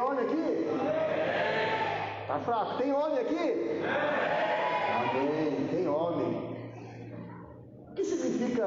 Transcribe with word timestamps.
homem 0.00 0.24
aqui? 0.24 0.66
Está 2.22 2.38
fraco. 2.40 2.78
Tem 2.78 2.92
homem 2.92 3.18
aqui? 3.18 3.82
Amém. 5.00 5.68
Tem 5.70 5.88
homem. 5.88 6.50
O 7.90 7.94
que 7.94 8.04
significa 8.04 8.66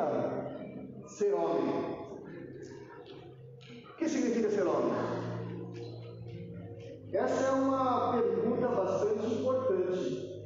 ser 1.08 1.34
homem? 1.34 2.04
O 3.90 3.96
que 3.98 4.10
significa 4.10 4.50
ser 4.50 4.68
homem? 4.68 4.94
Essa 7.14 7.46
é 7.46 7.52
uma 7.52 8.12
pergunta 8.14 8.68
bastante 8.70 9.34
importante, 9.36 10.44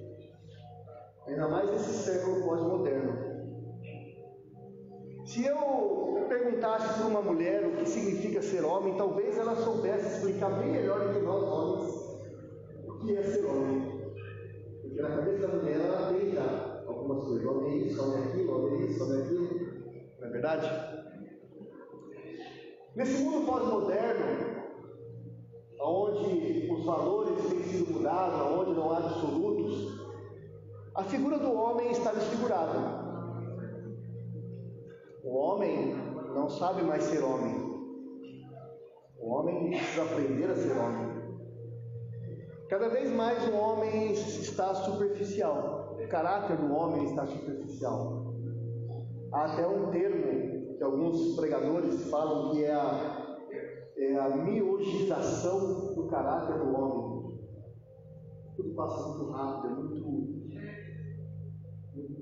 ainda 1.26 1.48
mais 1.48 1.72
nesse 1.72 1.94
século 1.94 2.46
pós-moderno. 2.46 3.27
Se 5.38 5.46
eu 5.46 6.26
perguntasse 6.28 6.98
para 6.98 7.06
uma 7.06 7.22
mulher 7.22 7.64
o 7.64 7.78
que 7.78 7.86
significa 7.88 8.42
ser 8.42 8.66
homem, 8.66 8.98
talvez 8.98 9.38
ela 9.38 9.56
soubesse 9.56 10.16
explicar 10.16 10.50
bem 10.50 10.72
melhor 10.72 11.00
do 11.00 11.14
que 11.14 11.20
nós 11.20 11.44
homens 11.44 11.94
o 12.88 12.98
que 12.98 13.16
é 13.16 13.22
ser 13.22 13.46
homem. 13.46 14.12
Porque 14.82 15.00
na 15.00 15.10
cabeça 15.10 15.48
da 15.48 15.58
mulher 15.60 15.80
ela 15.80 16.12
tem 16.12 16.32
já 16.32 16.82
algumas 16.88 17.24
coisas. 17.24 17.46
Homem 17.46 17.72
é 17.72 17.78
isso, 17.86 18.02
homem 18.02 18.20
é 18.20 18.24
aquilo, 18.30 18.58
homem 18.58 18.82
é 18.82 18.86
isso, 18.88 19.04
homem 19.04 19.20
é 19.20 19.22
aquilo. 19.22 19.48
Não 20.20 20.28
é 20.28 20.32
verdade? 20.32 21.08
Nesse 22.96 23.22
mundo 23.22 23.46
pós-moderno, 23.46 24.26
onde 25.80 26.68
os 26.72 26.84
valores 26.84 27.46
têm 27.46 27.62
sido 27.62 27.94
mudados, 27.94 28.42
onde 28.60 28.74
não 28.74 28.92
há 28.92 28.98
absolutos, 28.98 30.02
a 30.96 31.04
figura 31.04 31.38
do 31.38 31.54
homem 31.54 31.92
está 31.92 32.12
desfigurada. 32.12 32.97
O 35.28 35.36
homem 35.36 35.94
não 36.34 36.50
sabe 36.50 36.84
mais 36.84 37.04
ser 37.04 37.22
homem. 37.22 37.54
O 39.20 39.30
homem 39.30 39.72
precisa 39.72 40.04
aprender 40.04 40.50
a 40.50 40.56
ser 40.56 40.72
homem. 40.72 41.18
Cada 42.70 42.88
vez 42.88 43.12
mais 43.12 43.46
o 43.50 43.54
homem 43.54 44.14
está 44.14 44.74
superficial. 44.74 45.98
O 46.02 46.08
caráter 46.08 46.56
do 46.56 46.74
homem 46.74 47.04
está 47.04 47.28
superficial. 47.28 48.34
Há 49.34 49.52
até 49.52 49.68
um 49.68 49.92
termo 49.92 50.78
que 50.78 50.84
alguns 50.84 51.36
pregadores 51.36 52.10
falam 52.10 52.52
que 52.52 52.64
é 52.64 52.72
a, 52.72 53.38
é 53.98 54.16
a 54.18 54.30
miogização 54.30 55.94
do 55.94 56.08
caráter 56.08 56.58
do 56.58 56.74
homem. 56.74 57.38
Tudo 58.56 58.76
passa 58.76 59.10
muito 59.10 59.30
rápido, 59.32 59.68
é 59.68 59.76
muito, 59.76 60.08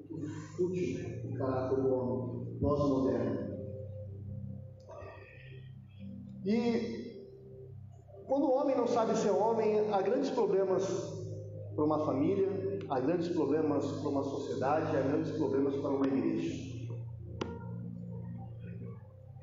muito 0.10 0.30
fútil 0.58 1.06
o 1.24 1.38
caráter 1.38 1.82
do 1.84 1.94
homem 1.94 2.35
nós 2.62 2.80
moderno. 2.80 3.56
E 6.46 7.06
quando 8.28 8.46
o 8.46 8.54
homem 8.54 8.76
não 8.76 8.88
sabe 8.88 9.16
ser 9.16 9.32
homem, 9.32 9.92
há 9.92 10.02
grandes 10.02 10.30
problemas 10.30 10.84
para 11.76 11.84
uma 11.84 12.06
família, 12.06 12.48
há 12.90 13.00
grandes 13.00 13.30
problemas 13.30 13.86
para 14.00 14.10
uma 14.10 14.24
sociedade, 14.24 14.96
há 14.96 15.02
grandes 15.02 15.32
problemas 15.32 15.76
para 15.76 15.90
uma 15.90 16.08
igreja. 16.08 16.76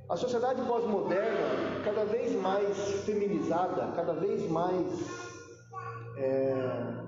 A 0.08 0.16
sociedade 0.16 0.60
pós-moderna, 0.66 1.82
cada 1.84 2.04
vez 2.04 2.34
mais 2.40 2.76
feminizada, 3.04 3.92
cada 3.92 4.12
vez 4.12 4.50
mais 4.50 4.86
é, 6.18 7.02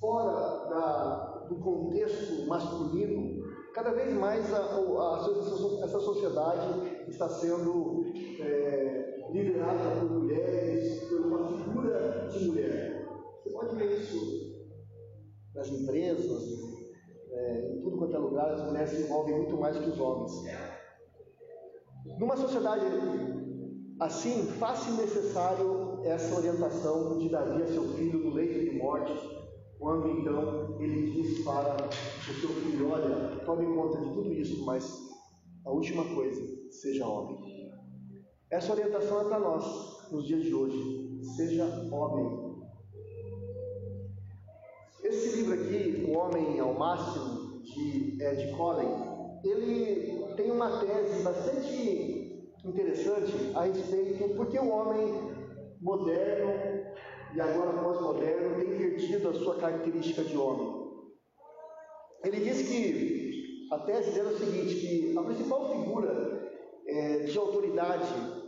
fora 0.00 0.68
da, 0.70 1.33
do 1.48 1.56
contexto 1.56 2.46
masculino, 2.46 3.42
cada 3.72 3.92
vez 3.92 4.14
mais 4.14 4.52
a, 4.52 4.58
a, 4.58 4.76
a, 4.76 5.84
essa 5.84 6.00
sociedade 6.00 7.08
está 7.08 7.28
sendo 7.28 8.04
é, 8.40 9.28
liderada 9.30 10.00
por 10.00 10.10
mulheres, 10.10 11.04
por 11.08 11.20
uma 11.20 11.48
figura 11.48 12.28
de 12.30 12.46
mulher. 12.46 13.06
Você 13.42 13.50
pode 13.50 13.76
ver 13.76 14.00
isso 14.00 14.54
nas 15.54 15.68
empresas, 15.68 16.42
é, 17.30 17.72
em 17.74 17.82
tudo 17.82 17.98
quanto 17.98 18.16
é 18.16 18.18
lugar, 18.18 18.52
as 18.52 18.64
mulheres 18.64 18.90
se 18.90 19.02
envolvem 19.02 19.36
muito 19.36 19.56
mais 19.56 19.76
que 19.76 19.90
os 19.90 20.00
homens. 20.00 20.32
Numa 22.18 22.36
sociedade 22.36 22.84
assim, 24.00 24.42
faz-se 24.58 24.90
necessário 24.92 26.00
essa 26.04 26.36
orientação 26.36 27.18
de 27.18 27.28
Davi 27.28 27.62
a 27.62 27.66
seu 27.66 27.84
filho 27.94 28.18
no 28.18 28.34
leito 28.34 28.58
de 28.60 28.76
morte, 28.76 29.12
quando 29.84 30.08
então 30.08 30.80
ele 30.80 31.10
diz 31.10 31.44
para 31.44 31.76
o 31.76 32.40
seu 32.40 32.48
filho: 32.48 32.90
Olha, 32.90 33.38
tome 33.44 33.66
conta 33.66 33.98
de 33.98 34.14
tudo 34.14 34.32
isso, 34.32 34.64
mas 34.64 34.98
a 35.66 35.70
última 35.70 36.02
coisa, 36.14 36.40
seja 36.70 37.06
homem. 37.06 37.70
Essa 38.50 38.72
orientação 38.72 39.20
é 39.20 39.24
para 39.24 39.38
nós 39.38 40.10
nos 40.10 40.26
dias 40.26 40.42
de 40.42 40.54
hoje. 40.54 41.20
Seja 41.36 41.66
homem. 41.92 42.54
Esse 45.02 45.36
livro 45.36 45.52
aqui, 45.52 46.06
O 46.08 46.16
Homem 46.16 46.58
ao 46.60 46.72
Máximo, 46.72 47.60
de 47.60 48.16
Ed 48.22 48.56
Collen, 48.56 48.88
ele 49.44 50.34
tem 50.34 50.50
uma 50.50 50.80
tese 50.80 51.22
bastante 51.22 52.50
interessante 52.64 53.34
a 53.54 53.64
respeito 53.64 54.34
porque 54.34 54.58
o 54.58 54.70
homem 54.70 55.12
moderno 55.82 56.83
e 57.34 57.40
agora 57.40 57.82
pós-moderno 57.82 58.54
tem 58.56 58.78
perdido 58.78 59.28
a 59.28 59.34
sua 59.34 59.56
característica 59.56 60.22
de 60.22 60.36
homem. 60.36 60.84
Ele 62.22 62.40
diz 62.40 62.68
que 62.68 63.68
a 63.72 63.78
tese 63.80 64.12
dele 64.12 64.28
é 64.28 64.32
o 64.32 64.38
seguinte, 64.38 64.74
que 64.76 65.18
a 65.18 65.22
principal 65.22 65.68
figura 65.68 66.50
é, 66.86 67.18
de 67.24 67.36
autoridade 67.36 68.44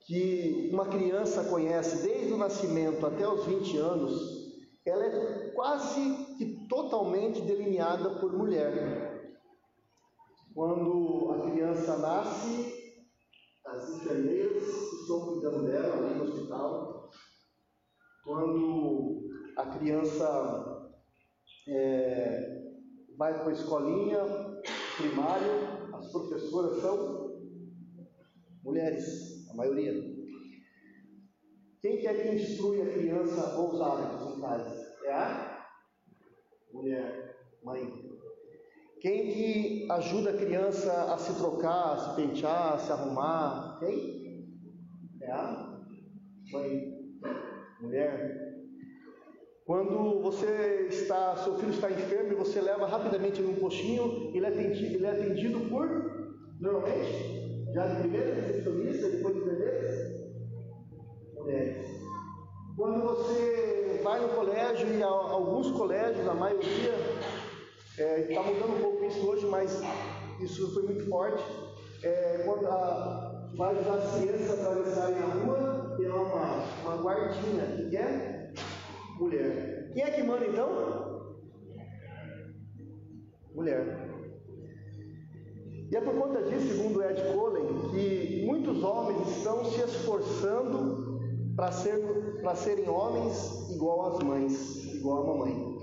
que 0.00 0.70
uma 0.72 0.86
criança 0.86 1.44
conhece 1.44 2.06
desde 2.06 2.32
o 2.32 2.38
nascimento 2.38 3.06
até 3.06 3.28
os 3.28 3.44
20 3.44 3.76
anos, 3.78 4.38
ela 4.86 5.04
é 5.04 5.50
quase 5.50 6.34
que 6.36 6.66
totalmente 6.66 7.40
delineada 7.42 8.18
por 8.18 8.32
mulher. 8.32 9.38
Quando 10.54 11.30
a 11.32 11.50
criança 11.50 11.98
nasce, 11.98 12.74
as 13.66 13.96
enfermeiras 13.96 14.64
que 14.64 14.96
estão 14.96 15.26
cuidando 15.26 15.66
dela 15.66 15.94
ali 15.94 16.14
no 16.14 16.24
hospital 16.24 16.97
quando 18.28 19.30
a 19.56 19.64
criança 19.78 20.92
é, 21.66 22.62
vai 23.16 23.32
para 23.38 23.48
a 23.48 23.52
escolinha 23.52 24.20
primária, 24.98 25.88
as 25.94 26.12
professoras 26.12 26.78
são 26.82 27.40
mulheres, 28.62 29.48
a 29.50 29.54
maioria. 29.54 29.94
Quem 31.80 32.00
quer 32.02 32.22
que 32.22 32.34
instrui 32.34 32.82
a 32.82 32.92
criança 32.92 33.56
bons 33.56 33.80
hábitos 33.80 34.36
em 34.36 34.40
casa? 34.42 34.96
É 35.04 35.12
a 35.14 35.66
mulher, 36.70 37.34
mãe. 37.64 37.90
Quem 39.00 39.32
que 39.32 39.90
ajuda 39.90 40.30
a 40.30 40.36
criança 40.36 41.14
a 41.14 41.16
se 41.16 41.34
trocar, 41.38 41.94
a 41.94 41.98
se 41.98 42.16
pentear, 42.16 42.74
a 42.74 42.78
se 42.78 42.92
arrumar? 42.92 43.78
Quem? 43.78 44.44
É 45.22 45.30
a 45.30 45.80
mãe 46.52 46.97
mulher. 47.80 48.48
Quando 49.64 50.22
você 50.22 50.86
está, 50.88 51.36
seu 51.36 51.58
filho 51.58 51.72
está 51.72 51.90
enfermo 51.90 52.32
e 52.32 52.36
você 52.36 52.60
leva 52.60 52.86
rapidamente 52.86 53.42
num 53.42 53.56
postinho, 53.56 54.30
ele 54.34 54.46
é 54.46 54.48
atendido, 54.48 54.94
ele 54.94 55.06
é 55.06 55.10
atendido 55.10 55.60
por, 55.68 55.86
normalmente, 56.58 57.64
já 57.74 57.86
de 57.86 58.00
primeira 58.00 58.34
recepcionista, 58.34 59.10
depois 59.10 59.34
de 59.34 59.40
enfermeiras, 59.42 60.18
mulheres. 61.36 61.86
Quando 62.76 63.02
você 63.02 64.00
vai 64.02 64.20
no 64.20 64.28
colégio, 64.28 64.88
e 64.88 65.02
alguns 65.02 65.70
colégios, 65.72 66.26
a 66.26 66.34
maioria, 66.34 66.94
está 67.90 68.40
é, 68.40 68.54
mudando 68.54 68.76
um 68.76 68.80
pouco 68.80 69.04
isso 69.04 69.28
hoje, 69.28 69.46
mas 69.46 69.82
isso 70.40 70.72
foi 70.72 70.84
muito 70.84 71.04
forte. 71.10 71.42
É, 72.02 72.42
quando 72.46 72.66
a, 72.68 73.50
vai 73.54 73.78
usar 73.78 73.94
as 73.94 74.18
crianças 74.18 74.60
atravessarem 74.60 75.18
a 75.18 75.26
rua, 75.26 75.77
tem 75.98 76.08
uma, 76.08 76.64
uma 76.84 76.96
guardinha 77.02 77.88
que 77.90 77.96
é 77.96 78.52
mulher. 79.18 79.90
Quem 79.92 80.02
é 80.02 80.10
que 80.12 80.22
manda 80.22 80.46
então? 80.46 80.68
Mulher. 83.52 84.08
E 85.90 85.96
é 85.96 86.00
por 86.00 86.14
conta 86.14 86.42
disso, 86.42 86.76
segundo 86.76 87.02
Ed 87.02 87.20
Collen, 87.32 87.90
que 87.90 88.44
muitos 88.46 88.82
homens 88.84 89.36
estão 89.36 89.64
se 89.64 89.80
esforçando 89.80 91.18
para 91.56 91.72
ser, 91.72 91.98
serem 92.54 92.88
homens 92.88 93.70
igual 93.70 94.14
às 94.14 94.22
mães, 94.22 94.94
igual 94.94 95.22
a 95.22 95.26
mamãe. 95.26 95.78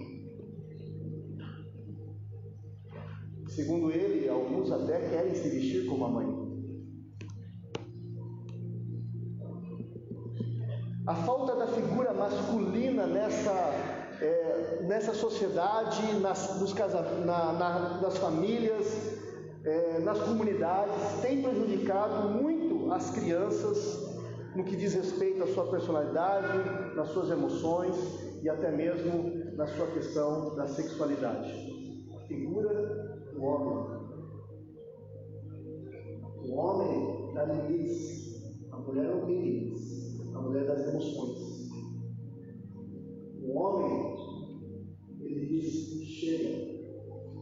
Segundo 3.50 3.92
ele, 3.92 4.30
alguns 4.30 4.72
até 4.72 5.10
querem 5.10 5.34
se 5.34 5.50
vestir 5.50 5.86
como 5.88 6.06
a 6.06 6.10
mãe. 6.10 6.35
Masculina 12.30 13.06
nessa, 13.06 13.52
é, 14.22 14.80
nessa 14.84 15.14
sociedade, 15.14 16.20
nas, 16.20 16.60
nos 16.60 16.74
casa, 16.74 17.02
na, 17.02 17.54
na, 17.54 18.02
nas 18.02 18.18
famílias, 18.18 18.86
é, 19.64 20.00
nas 20.00 20.20
comunidades, 20.20 21.22
tem 21.22 21.42
prejudicado 21.42 22.30
muito 22.30 22.92
as 22.92 23.10
crianças 23.12 24.16
no 24.56 24.64
que 24.64 24.76
diz 24.76 24.94
respeito 24.94 25.44
à 25.44 25.48
sua 25.48 25.70
personalidade, 25.70 26.96
nas 26.96 27.10
suas 27.10 27.30
emoções 27.30 27.96
e 28.42 28.50
até 28.50 28.72
mesmo 28.72 29.56
na 29.56 29.68
sua 29.68 29.88
questão 29.88 30.56
da 30.56 30.66
sexualidade. 30.68 31.52
A 32.16 32.28
figura 32.28 32.72
do 33.34 33.44
homem. 33.44 33.96
O 36.48 36.56
homem 36.56 37.34
dá 37.34 37.46
limites, 37.46 38.70
a 38.72 38.78
mulher 38.78 39.08
não 39.08 39.26
tem 39.26 39.42
limites, 39.42 40.36
a 40.36 40.40
mulher 40.40 40.66
das 40.66 40.88
emoções. 40.88 41.35
O 43.48 43.58
homem, 43.60 44.16
ele 45.22 45.46
diz, 45.46 46.08
chega. 46.08 46.76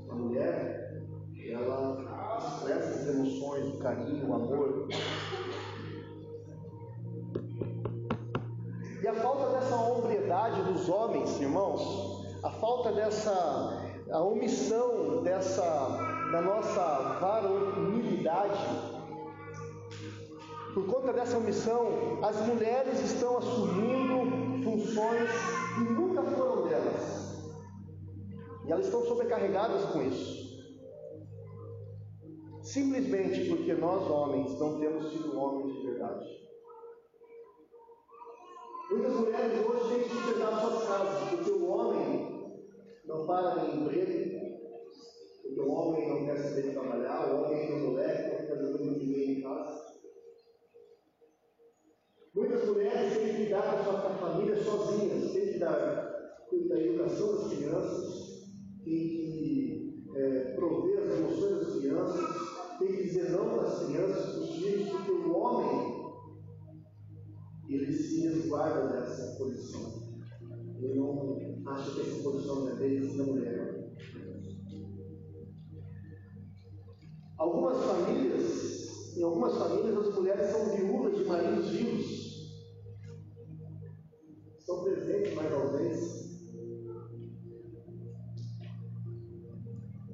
A 0.09 0.15
mulher, 0.15 1.01
ela 1.49 2.37
expressa 2.37 2.89
as 2.89 3.07
emoções, 3.07 3.73
o 3.73 3.79
carinho, 3.79 4.29
o 4.29 4.33
amor, 4.33 4.87
E 9.01 9.07
a 9.07 9.13
falta 9.15 9.49
dessa 9.49 9.75
hombridade 9.75 10.61
dos 10.61 10.87
homens, 10.87 11.37
irmãos, 11.41 12.25
a 12.41 12.49
falta 12.49 12.93
dessa 12.93 13.91
a 14.09 14.21
omissão 14.21 15.23
dessa 15.23 15.61
da 16.31 16.41
nossa 16.41 17.17
varonilidade, 17.19 18.65
por 20.73 20.85
conta 20.85 21.11
dessa 21.11 21.37
omissão, 21.37 22.19
as 22.23 22.39
mulheres 22.47 22.99
estão 23.01 23.37
assumindo 23.39 23.92
funções 24.63 25.29
que 25.75 25.93
nunca 25.93 26.23
foram 26.23 26.67
delas. 26.67 27.23
E 28.65 28.71
elas 28.71 28.85
estão 28.85 29.03
sobrecarregadas 29.05 29.85
com 29.91 30.01
isso. 30.03 30.43
Simplesmente 32.61 33.49
porque 33.49 33.73
nós 33.73 34.09
homens 34.09 34.57
não 34.57 34.79
temos 34.79 35.11
sido 35.11 35.37
homens 35.37 35.73
de 35.73 35.85
verdade. 35.85 36.25
Muitas 38.89 39.13
mulheres 39.15 39.65
hoje 39.67 39.89
têm 39.89 40.03
que 40.03 40.09
sustentar 40.09 40.61
suas 40.61 40.87
casas, 40.87 41.29
porque 41.29 41.51
o 41.51 41.67
homem 41.67 42.33
não 43.05 43.25
para 43.25 43.55
no 43.55 43.81
emprego, 43.81 44.39
porque 45.41 45.59
o 45.59 45.71
homem 45.71 46.07
não 46.07 46.25
quer 46.25 46.37
saber 46.37 46.73
trabalhar, 46.73 47.33
o 47.33 47.43
homem 47.43 47.67
é 47.67 47.79
moleque, 47.79 48.29
não 48.29 48.37
quer 48.37 48.47
fazer 48.47 48.79
ninguém 48.79 49.39
em 49.39 49.41
casa. 49.41 49.93
Muitas 52.35 52.67
mulheres 52.67 53.13
têm 53.13 53.27
que 53.27 53.37
cuidar 53.43 53.61
da 53.61 53.83
sua 53.83 53.99
família 54.15 54.55
sozinhas, 54.63 55.31
têm 55.31 55.53
que 55.53 55.59
dar 55.59 56.11
da 56.67 56.79
educação 56.79 57.35
das 57.35 57.53
crianças, 57.53 58.47
têm 58.83 59.07
que 59.07 60.03
é, 60.15 60.55
prover 60.55 60.99
as 61.03 61.19
emoções 61.19 61.59
das 61.59 61.75
crianças, 61.77 62.79
têm 62.79 62.87
que 62.87 63.03
dizer 63.03 63.29
não 63.31 63.49
para 63.49 63.67
as 63.67 63.85
crianças, 63.85 64.31
para 64.31 64.41
os 64.41 64.55
filhos, 64.55 64.89
porque 64.89 65.11
o 65.11 65.35
homem 65.35 66.03
ele 67.69 67.93
se 67.93 68.21
resguarda 68.21 68.87
dessa 68.87 69.37
posição. 69.37 70.03
Ele 70.77 70.95
não 70.95 71.37
acha 71.67 71.91
que 71.91 72.01
essa 72.01 72.23
posição 72.23 72.67
é 72.69 72.75
dele, 72.75 73.17
da 73.17 73.23
mulher. 73.23 73.93
Algumas 77.37 77.77
famílias, 77.83 79.17
em 79.17 79.23
algumas 79.23 79.53
famílias, 79.53 79.97
as 79.97 80.15
mulheres 80.15 80.51
são 80.51 80.75
viúvas 80.75 81.17
de 81.17 81.25
maridos 81.25 81.69
vivos. 81.69 82.22
São 84.63 84.83
presentes, 84.83 85.33
mas 85.35 85.51
ausentes. 85.51 86.23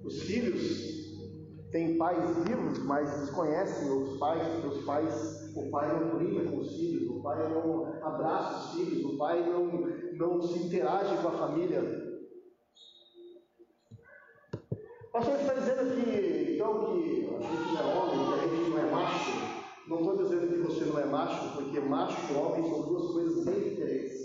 Os 0.03 0.23
filhos 0.23 1.69
têm 1.71 1.97
pais 1.97 2.35
vivos, 2.45 2.79
mas 2.79 3.21
desconhecem 3.21 3.91
os 3.91 4.17
pais, 4.17 4.65
os 4.65 4.83
pais 4.83 5.39
o 5.55 5.69
pai 5.69 5.87
não 5.91 6.17
brinca 6.17 6.49
com 6.49 6.57
os 6.57 6.75
filhos, 6.75 7.09
o 7.09 7.21
pai 7.21 7.49
não 7.49 7.85
abraça 8.01 8.57
os 8.57 8.71
filhos, 8.73 9.13
o 9.13 9.17
pai 9.17 9.41
não, 9.49 9.67
não 10.13 10.41
se 10.41 10.59
interage 10.59 11.21
com 11.21 11.27
a 11.27 11.31
família. 11.31 11.81
O 15.03 15.11
pastor 15.11 15.39
está 15.39 15.53
dizendo 15.53 15.81
aqui, 15.81 16.53
então, 16.55 16.85
que 16.85 17.25
a 17.25 17.41
gente 17.41 17.73
não 17.73 17.79
é 17.79 17.95
homem, 17.95 18.27
que 18.27 18.45
a 18.45 18.47
gente 18.47 18.69
não 18.69 18.79
é 18.79 18.91
macho. 18.91 19.31
Não 19.87 19.99
estou 19.99 20.17
dizendo 20.17 20.47
que 20.47 20.59
você 20.59 20.85
não 20.85 20.99
é 20.99 21.05
macho, 21.05 21.57
porque 21.57 21.79
macho 21.79 22.31
e 22.31 22.35
homem 22.35 22.69
são 22.69 22.81
duas 22.83 23.11
coisas 23.11 23.45
bem 23.45 23.69
diferentes. 23.69 24.18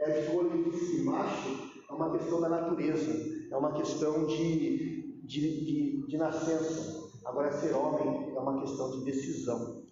É 0.00 0.20
de 0.20 0.70
diz 0.70 0.90
que 0.90 1.02
macho 1.02 1.72
é 1.90 1.92
uma 1.92 2.16
questão 2.16 2.40
da 2.40 2.48
natureza, 2.48 3.10
é 3.50 3.56
uma 3.56 3.72
questão 3.72 4.26
de, 4.26 5.22
de, 5.24 5.64
de, 5.64 6.06
de 6.06 6.16
nascença. 6.16 7.08
Agora, 7.24 7.50
ser 7.52 7.74
homem 7.74 8.32
é 8.34 8.38
uma 8.38 8.60
questão 8.60 8.90
de 8.92 9.04
decisão 9.04 9.82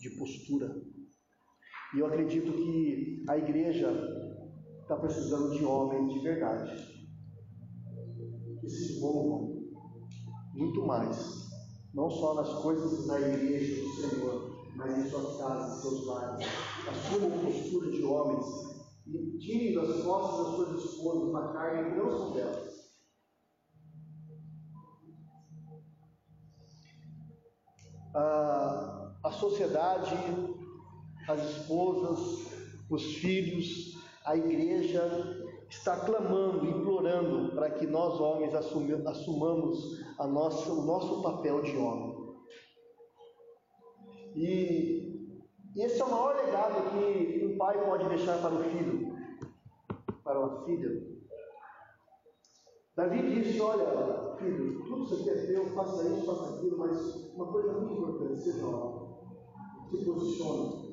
de 0.00 0.10
postura. 0.18 0.82
E 1.94 2.00
eu 2.00 2.06
acredito 2.06 2.52
que 2.52 3.24
a 3.28 3.38
igreja 3.38 3.92
está 4.82 4.96
precisando 4.96 5.56
de 5.56 5.64
homens 5.64 6.12
de 6.12 6.18
verdade, 6.20 7.06
que 8.60 8.68
se 8.68 8.96
envolvam 8.96 9.70
muito 10.54 10.84
mais, 10.84 11.48
não 11.94 12.10
só 12.10 12.34
nas 12.34 12.52
coisas 12.62 13.06
da 13.06 13.20
igreja 13.20 13.82
do 13.82 13.88
Senhor, 13.90 14.68
mas 14.74 14.98
em 14.98 15.08
suas 15.08 15.38
casas, 15.38 15.82
seus 15.82 16.06
lares. 16.06 16.46
Assumam 16.88 17.44
postura 17.44 17.90
de 17.90 18.02
homens 18.02 18.69
e 19.12 19.38
tirem 19.38 19.74
das 19.74 20.02
costas 20.02 20.46
das 20.46 20.54
suas 20.54 20.84
esposas 20.84 21.28
uma 21.28 21.52
carga 21.52 21.90
que 21.90 21.96
não 21.96 22.10
são 22.10 22.32
delas. 22.32 22.80
Ah, 28.14 29.12
a 29.22 29.30
sociedade, 29.32 30.14
as 31.28 31.40
esposas, 31.50 32.52
os 32.88 33.14
filhos, 33.16 33.98
a 34.24 34.36
igreja 34.36 35.02
está 35.68 35.96
clamando, 36.04 36.66
implorando 36.66 37.54
para 37.54 37.70
que 37.70 37.86
nós 37.86 38.20
homens 38.20 38.54
assumamos 38.54 40.00
a 40.18 40.26
nossa, 40.26 40.72
o 40.72 40.84
nosso 40.84 41.22
papel 41.22 41.62
de 41.62 41.76
homem. 41.76 42.20
E 44.36 45.09
esse 45.76 46.00
é 46.00 46.04
o 46.04 46.10
maior 46.10 46.36
legado 46.36 46.90
que 46.90 47.46
um 47.46 47.56
pai 47.56 47.84
pode 47.84 48.08
deixar 48.08 48.40
para 48.40 48.54
o 48.54 48.64
filho, 48.64 49.16
para 50.24 50.38
uma 50.38 50.64
filha. 50.64 51.20
Davi 52.96 53.42
disse: 53.42 53.60
Olha, 53.60 54.36
filho, 54.36 54.84
tudo 54.84 55.04
isso 55.04 55.14
aqui 55.14 55.30
é 55.30 55.46
teu, 55.46 55.66
faça 55.70 56.08
isso, 56.08 56.26
faça 56.26 56.56
aquilo, 56.56 56.78
mas 56.78 57.32
uma 57.34 57.46
coisa 57.46 57.72
muito 57.72 57.94
importante, 57.94 58.42
seja 58.42 58.66
homem 58.66 59.10
se 59.90 60.04
posiciona. 60.04 60.90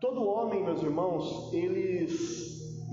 Todo 0.00 0.24
homem, 0.24 0.64
meus 0.64 0.82
irmãos, 0.82 1.52
eles 1.52 2.88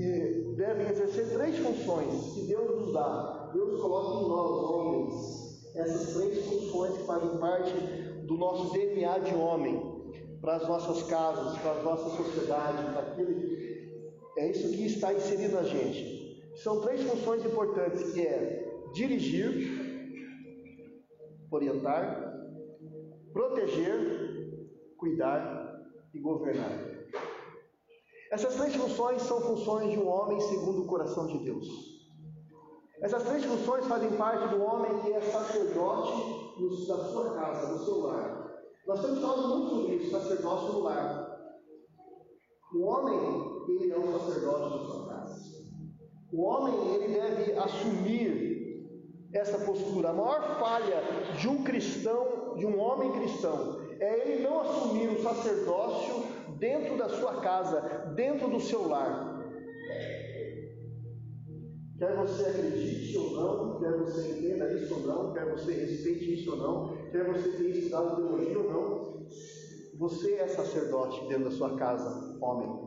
devem 0.58 0.88
exercer 0.88 1.30
três 1.30 1.58
funções 1.58 2.34
que 2.34 2.48
Deus 2.48 2.82
nos 2.82 2.94
dá. 2.94 3.45
Deus 3.54 3.82
coloca 3.82 4.24
em 4.24 4.28
nós, 4.28 4.70
homens, 4.70 5.75
essas 5.75 6.14
três 6.14 6.46
funções 6.46 6.98
que 6.98 7.04
fazem 7.04 7.38
parte 7.38 7.74
do 8.25 8.38
nosso 8.38 8.74
DNA 8.74 9.20
de 9.20 9.36
homem, 9.36 9.96
para 10.42 10.56
as 10.56 10.68
nossas 10.68 11.04
casas, 11.04 11.58
para 11.60 11.72
a 11.72 11.84
nossa 11.84 12.10
sociedade, 12.18 12.94
para 12.94 13.02
aquele. 13.02 13.90
É 14.38 14.52
isso 14.52 14.70
que 14.70 14.86
está 14.86 15.14
inserido 15.14 15.56
na 15.56 15.64
gente. 15.64 16.44
São 16.56 16.82
três 16.82 17.02
funções 17.04 17.46
importantes 17.46 18.14
que 18.14 18.22
é 18.22 18.66
dirigir, 18.94 19.86
orientar, 21.52 22.34
proteger, 23.34 24.66
cuidar 24.98 25.82
e 26.14 26.20
governar. 26.20 26.96
Essas 28.32 28.56
três 28.56 28.75
funções 28.75 29.22
são 29.22 29.40
funções 29.42 29.92
de 29.92 30.00
um 30.00 30.08
homem 30.08 30.40
segundo 30.40 30.84
o 30.84 30.88
coração 30.88 31.28
de 31.28 31.40
Deus. 31.40 31.95
Essas 33.02 33.24
três 33.24 33.44
funções 33.44 33.86
fazem 33.88 34.12
parte 34.12 34.48
do 34.56 34.64
homem 34.64 35.02
que 35.02 35.12
é 35.12 35.22
sacerdote 35.22 36.46
da 36.88 36.98
sua 36.98 37.34
casa, 37.36 37.74
do 37.74 37.84
seu 37.84 38.00
lar. 38.00 38.46
Nós 38.88 39.02
temos 39.02 39.20
falado 39.20 39.48
muito 39.50 39.70
sobre 39.70 39.96
isso, 39.96 40.12
sacerdócio 40.12 40.74
no 40.74 40.80
lar. 40.80 41.36
O 42.74 42.84
homem, 42.84 43.75
ele 43.80 43.92
é 43.92 44.00
um 44.00 44.20
sacerdote 44.20 44.78
da 44.78 44.86
sua 44.86 45.08
casa. 45.08 45.36
O 46.32 46.42
homem 46.42 46.96
ele 46.96 47.14
deve 47.14 47.54
assumir 47.54 48.46
essa 49.34 49.58
postura. 49.60 50.10
A 50.10 50.14
maior 50.14 50.60
falha 50.60 51.02
de 51.38 51.48
um 51.48 51.64
cristão, 51.64 52.56
de 52.58 52.66
um 52.66 52.80
homem 52.80 53.12
cristão, 53.12 53.80
é 54.00 54.30
ele 54.30 54.44
não 54.44 54.62
assumir 54.62 55.08
o 55.10 55.22
sacerdócio 55.22 56.24
dentro 56.58 56.98
da 56.98 57.10
sua 57.10 57.42
casa, 57.42 57.82
dentro 58.16 58.50
do 58.50 58.60
seu 58.60 58.88
lar. 58.88 59.35
Quer 61.98 62.16
você 62.18 62.46
acredite 62.46 63.18
ou 63.18 63.32
não, 63.32 63.80
quer 63.80 63.98
você 63.98 64.38
entenda 64.38 64.74
isso 64.74 64.94
ou 64.94 65.00
não, 65.02 65.34
quer 65.34 65.50
você 65.52 65.74
respeite 65.74 66.34
isso 66.34 66.52
ou 66.52 66.58
não, 66.58 67.10
quer 67.10 67.32
você 67.32 67.50
tenha 67.58 67.70
estudado 67.70 68.16
teologia 68.18 68.60
ou 68.60 68.70
não, 68.70 69.25
você 69.98 70.34
é 70.34 70.48
sacerdote 70.48 71.28
dentro 71.28 71.46
da 71.46 71.52
sua 71.52 71.78
casa, 71.78 72.38
homem. 72.42 72.86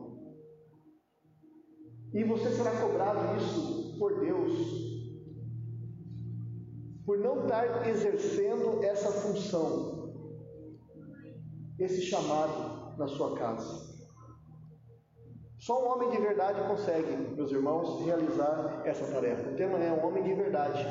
E 2.13 2.23
você 2.23 2.49
será 2.51 2.71
cobrado 2.79 3.37
isso 3.37 3.97
por 3.97 4.19
Deus. 4.19 4.89
por 7.09 7.17
não 7.17 7.41
estar 7.41 7.87
exercendo 7.87 8.83
essa 8.83 9.11
função, 9.11 10.13
esse 11.79 12.03
chamado 12.03 12.95
na 12.99 13.07
sua 13.07 13.35
casa. 13.35 13.88
Só 15.69 15.85
um 15.85 15.91
homem 15.93 16.09
de 16.09 16.17
verdade 16.17 16.59
consegue, 16.67 17.15
meus 17.35 17.51
irmãos, 17.51 18.03
realizar 18.03 18.81
essa 18.85 19.05
tarefa. 19.05 19.51
O 19.51 19.55
tema 19.55 19.77
é 19.77 19.91
um 19.91 20.03
homem 20.03 20.23
de 20.23 20.33
verdade. 20.33 20.83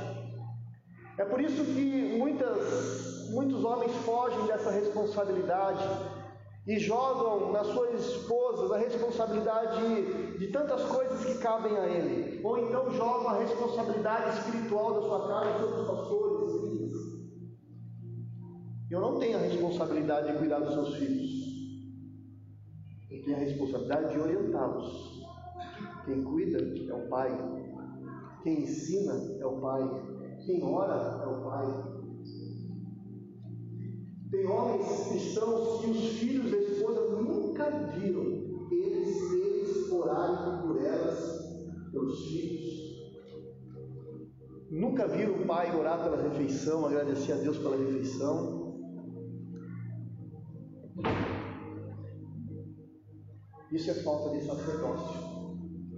É 1.18 1.24
por 1.24 1.40
isso 1.40 1.64
que 1.64 2.16
muitas, 2.16 3.28
muitos 3.30 3.64
homens 3.64 3.92
fogem 4.04 4.46
dessa 4.46 4.70
responsabilidade 4.70 5.84
e 6.64 6.78
jogam 6.78 7.50
nas 7.50 7.66
suas 7.66 7.92
esposas 8.06 8.70
a 8.70 8.78
responsabilidade 8.78 10.38
de 10.38 10.46
tantas 10.52 10.84
coisas 10.84 11.24
que 11.24 11.38
cabem 11.38 11.76
a 11.76 11.86
ele, 11.86 12.40
ou 12.44 12.56
então 12.58 12.88
jogam 12.92 13.30
a 13.30 13.38
responsabilidade 13.38 14.38
espiritual 14.38 14.94
da 14.94 15.00
sua 15.00 15.26
casa 15.26 15.58
sobre 15.58 15.80
os 15.80 15.88
pastores. 15.88 16.38
Eu 18.88 19.00
não 19.00 19.18
tenho 19.18 19.38
a 19.38 19.40
responsabilidade 19.40 20.30
de 20.30 20.38
cuidar 20.38 20.60
dos 20.60 20.72
seus 20.72 20.94
filhos, 20.94 21.27
tenho 23.28 23.36
a 23.36 23.40
responsabilidade 23.40 24.12
de 24.12 24.20
orientá-los. 24.20 25.22
Quem 26.06 26.24
cuida 26.24 26.58
é 26.58 26.94
o 26.94 27.08
pai, 27.08 27.30
quem 28.42 28.62
ensina 28.62 29.12
é 29.38 29.46
o 29.46 29.60
pai, 29.60 29.82
quem 30.46 30.64
ora 30.64 31.20
é 31.22 31.26
o 31.26 31.44
pai, 31.44 31.98
tem 34.30 34.46
homens 34.46 35.08
cristãos 35.08 35.80
que 35.80 35.90
os 35.90 36.18
filhos 36.18 36.50
da 36.50 36.56
esposa 36.56 37.22
nunca 37.22 37.70
viram 37.70 38.24
eles, 38.70 39.32
eles 39.32 39.92
orarem 39.92 40.62
por 40.62 40.82
elas, 40.82 41.38
pelos 41.92 42.24
filhos. 42.28 42.58
Nunca 44.70 45.06
viram 45.06 45.34
o 45.34 45.46
pai 45.46 45.74
orar 45.74 46.02
pela 46.02 46.22
refeição, 46.22 46.86
agradecer 46.86 47.32
a 47.32 47.36
Deus 47.36 47.58
pela 47.58 47.76
refeição. 47.76 48.58
Isso 53.70 53.90
é 53.90 53.94
falta 53.94 54.30
de 54.30 54.44
sacerdócio. 54.46 55.20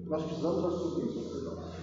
Nós 0.06 0.24
precisamos 0.24 0.64
assumir 0.64 1.04
o 1.04 1.12
sacerdócio. 1.12 1.80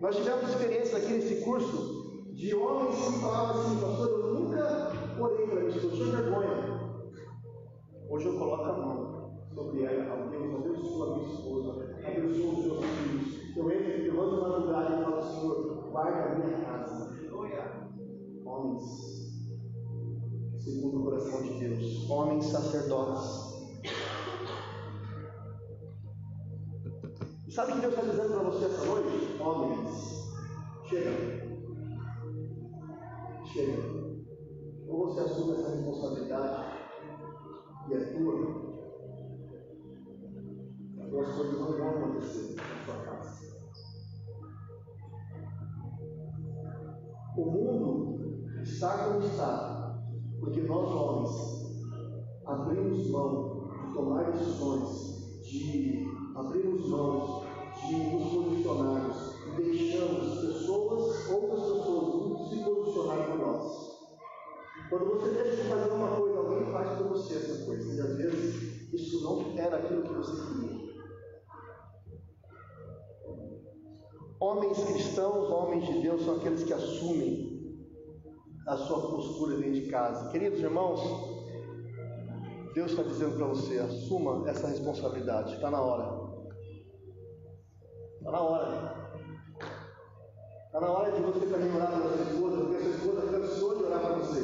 Nós 0.00 0.16
tivemos 0.16 0.48
experiências 0.48 0.94
aqui 0.94 1.12
nesse 1.12 1.44
curso 1.44 2.24
de 2.32 2.54
homens 2.54 2.96
que 2.96 3.20
falavam 3.20 3.60
assim, 3.60 3.80
pastor, 3.80 4.08
eu 4.08 4.34
nunca 4.34 4.92
orei 5.20 5.46
para 5.46 5.64
isso, 5.64 5.78
eu 5.78 5.90
tinha 5.90 6.06
vergonha. 6.06 6.78
Hoje 8.08 8.26
eu 8.26 8.38
coloco 8.38 8.62
a 8.62 8.72
mão 8.72 9.38
sobre 9.52 9.82
ela, 9.82 10.28
Deus 10.28 10.54
abençoa 10.54 11.06
a 11.06 11.16
minha 11.16 11.34
esposa, 11.34 11.70
abençoa 12.06 12.52
os 12.52 12.64
meus 12.64 12.84
filhos. 12.84 13.56
Eu 13.56 13.70
entro, 13.70 13.90
eu 13.90 14.14
levanto 14.14 14.34
uma 14.38 14.48
madrugada 14.48 14.94
e 14.94 15.04
falo, 15.04 15.22
Senhor, 15.22 15.90
guarda 15.90 16.20
a 16.20 16.34
minha 16.38 16.60
casa. 16.64 17.18
Homens, 18.44 18.82
segundo 20.58 21.00
o 21.00 21.04
coração 21.04 21.42
de 21.42 21.58
Deus, 21.58 22.08
homens 22.08 22.46
sacerdotes. 22.46 23.47
Sabe 27.58 27.72
o 27.72 27.74
que 27.74 27.80
Deus 27.80 27.94
está 27.94 28.06
dizendo 28.06 28.34
para 28.34 28.50
você 28.50 28.64
essa 28.66 28.84
noite? 28.84 29.42
Homens, 29.42 30.30
chega. 30.84 31.10
Chega. 33.44 33.82
Ou 34.86 35.06
você 35.08 35.20
assume 35.22 35.54
essa 35.54 35.74
responsabilidade 35.74 36.78
e 37.88 37.94
é 37.94 37.98
tua, 37.98 38.68
as 41.20 41.36
coisas 41.36 41.58
não 41.58 41.72
vão 41.72 41.88
acontecer 41.88 42.54
na 42.54 42.84
sua 42.84 42.94
casa. 43.04 43.48
O 47.36 47.44
mundo 47.44 48.62
está 48.62 48.98
como 48.98 49.20
está, 49.26 50.00
porque 50.38 50.60
nós 50.62 50.94
homens 50.94 51.32
abrimos 52.46 53.10
mão 53.10 53.68
de 53.84 53.94
tomar 53.94 54.30
decisões, 54.30 55.42
de 55.42 56.06
abrirmos 56.36 56.88
mãos, 56.88 57.37
de 57.86 58.10
posicionarmos 58.10 59.34
e 59.46 59.62
deixamos 59.62 60.40
pessoas, 60.40 61.30
outras 61.30 61.60
pessoas, 61.60 62.48
se 62.48 62.64
posicionar 62.64 63.30
por 63.30 63.38
nós. 63.38 63.88
Quando 64.88 65.04
você 65.06 65.30
deixa 65.30 65.62
de 65.62 65.68
fazer 65.68 65.90
uma 65.90 66.16
coisa, 66.16 66.38
alguém 66.38 66.72
faz 66.72 66.98
por 66.98 67.08
você 67.08 67.34
essa 67.34 67.64
coisa. 67.66 67.94
E 67.94 68.00
às 68.00 68.16
vezes 68.16 68.92
isso 68.92 69.22
não 69.22 69.58
era 69.58 69.76
aquilo 69.76 70.02
que 70.02 70.12
você 70.14 70.32
queria. 70.32 70.88
Homens 74.40 74.78
cristãos, 74.84 75.50
homens 75.50 75.86
de 75.86 76.00
Deus, 76.00 76.22
são 76.24 76.36
aqueles 76.36 76.62
que 76.62 76.72
assumem 76.72 77.58
a 78.66 78.76
sua 78.76 79.10
postura 79.10 79.56
dentro 79.56 79.72
de 79.72 79.90
casa. 79.90 80.30
Queridos 80.30 80.60
irmãos, 80.60 81.00
Deus 82.74 82.92
está 82.92 83.02
dizendo 83.02 83.36
para 83.36 83.46
você: 83.46 83.78
assuma 83.78 84.48
essa 84.48 84.68
responsabilidade. 84.68 85.54
Está 85.54 85.70
na 85.70 85.80
hora. 85.80 86.17
Está 88.18 88.32
na 88.32 88.40
hora. 88.40 88.98
Está 90.66 90.80
na 90.80 90.90
hora 90.90 91.12
de 91.12 91.22
você 91.22 91.46
também 91.46 91.74
orar 91.74 91.90
pela 91.92 92.16
sua 92.16 92.32
esposa, 92.32 92.56
porque 92.56 92.76
a 92.76 92.80
sua 92.80 92.90
esposa 92.90 93.20
cansou 93.22 93.74
de 93.76 93.84
orar 93.84 94.00
para 94.00 94.14
você. 94.16 94.40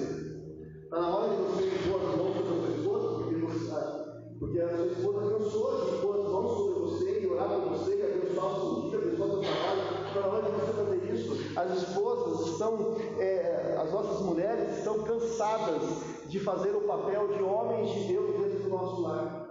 Está 0.84 1.00
na 1.00 1.16
hora 1.16 1.28
de 1.28 1.42
você 1.42 1.64
impor 1.66 2.00
as 2.00 2.16
mãos 2.16 2.34
sobre 2.34 2.54
a 2.54 2.60
sua 2.60 2.76
esposa, 2.76 3.08
porque, 3.18 3.34
você, 3.36 4.38
porque 4.38 4.60
a 4.60 4.76
sua 4.76 4.86
esposa 4.86 5.20
cansou 5.20 5.84
de 5.84 5.96
impor 5.96 6.20
as 6.20 6.32
mãos 6.32 6.56
sobre 6.56 6.80
você 6.80 7.20
e 7.20 7.26
orar 7.26 7.48
por 7.48 7.68
você, 7.70 7.96
e 7.96 8.02
abençoar 8.04 8.46
o 8.46 8.60
seu 8.60 8.90
dia, 8.90 8.98
abençoar 8.98 9.28
o 9.28 9.32
seu 9.32 9.40
trabalho. 9.42 10.06
Está 10.06 10.20
na 10.20 10.26
hora 10.28 10.42
de 10.42 10.50
você 10.52 10.72
fazer 10.72 11.14
isso. 11.14 11.58
As 11.58 11.76
esposas 11.76 12.52
estão, 12.52 12.96
é, 13.18 13.76
as 13.82 13.92
nossas 13.92 14.22
mulheres 14.22 14.78
estão 14.78 15.02
cansadas 15.02 15.82
de 16.26 16.40
fazer 16.40 16.74
o 16.74 16.82
papel 16.82 17.28
de 17.28 17.42
homens 17.42 17.90
de 17.90 18.12
Deus 18.12 18.38
dentro 18.38 18.62
do 18.62 18.68
nosso 18.70 19.02
lar. 19.02 19.46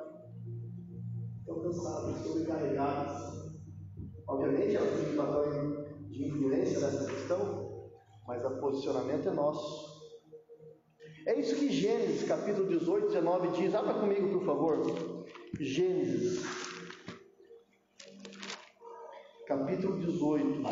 Estão 1.39 1.61
cansadas, 1.61 2.17
sobrecarregadas. 2.25 3.22
Obviamente 4.27 4.77
têm 4.77 5.13
um 5.13 5.15
papel 5.17 5.93
de 6.09 6.27
influência 6.27 6.79
nessa 6.79 7.05
questão, 7.05 7.91
mas 8.27 8.43
o 8.45 8.59
posicionamento 8.59 9.27
é 9.27 9.31
nosso. 9.31 9.93
É 11.25 11.39
isso 11.39 11.55
que 11.55 11.71
Gênesis 11.71 12.27
capítulo 12.27 12.67
18, 12.67 13.07
19 13.07 13.47
diz. 13.49 13.73
Abra 13.73 13.93
comigo, 13.93 14.39
por 14.39 14.45
favor. 14.45 15.25
Gênesis 15.59 16.43
capítulo 19.47 19.99
18, 19.99 20.63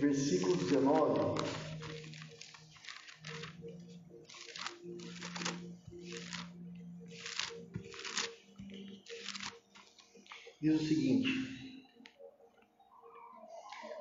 versículo 0.00 0.56
19. 0.56 1.57
Diz 10.60 10.80
o 10.80 10.84
seguinte: 10.84 11.28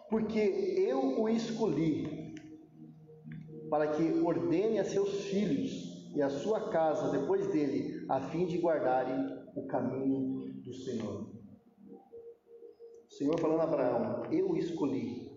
porque 0.09 0.39
eu 0.39 1.21
o 1.21 1.29
escolhi 1.29 2.33
para 3.69 3.87
que 3.87 4.21
ordene 4.21 4.79
a 4.79 4.85
seus 4.85 5.25
filhos 5.25 6.13
e 6.15 6.21
a 6.21 6.29
sua 6.29 6.69
casa 6.69 7.11
depois 7.11 7.47
dele, 7.51 8.05
a 8.09 8.21
fim 8.21 8.45
de 8.45 8.57
guardarem 8.57 9.17
o 9.55 9.67
caminho 9.67 10.61
do 10.63 10.73
Senhor. 10.73 11.29
O 13.05 13.13
Senhor 13.13 13.39
falando 13.39 13.61
a 13.61 13.63
Abraão: 13.63 14.23
Eu 14.31 14.51
o 14.51 14.57
escolhi 14.57 15.29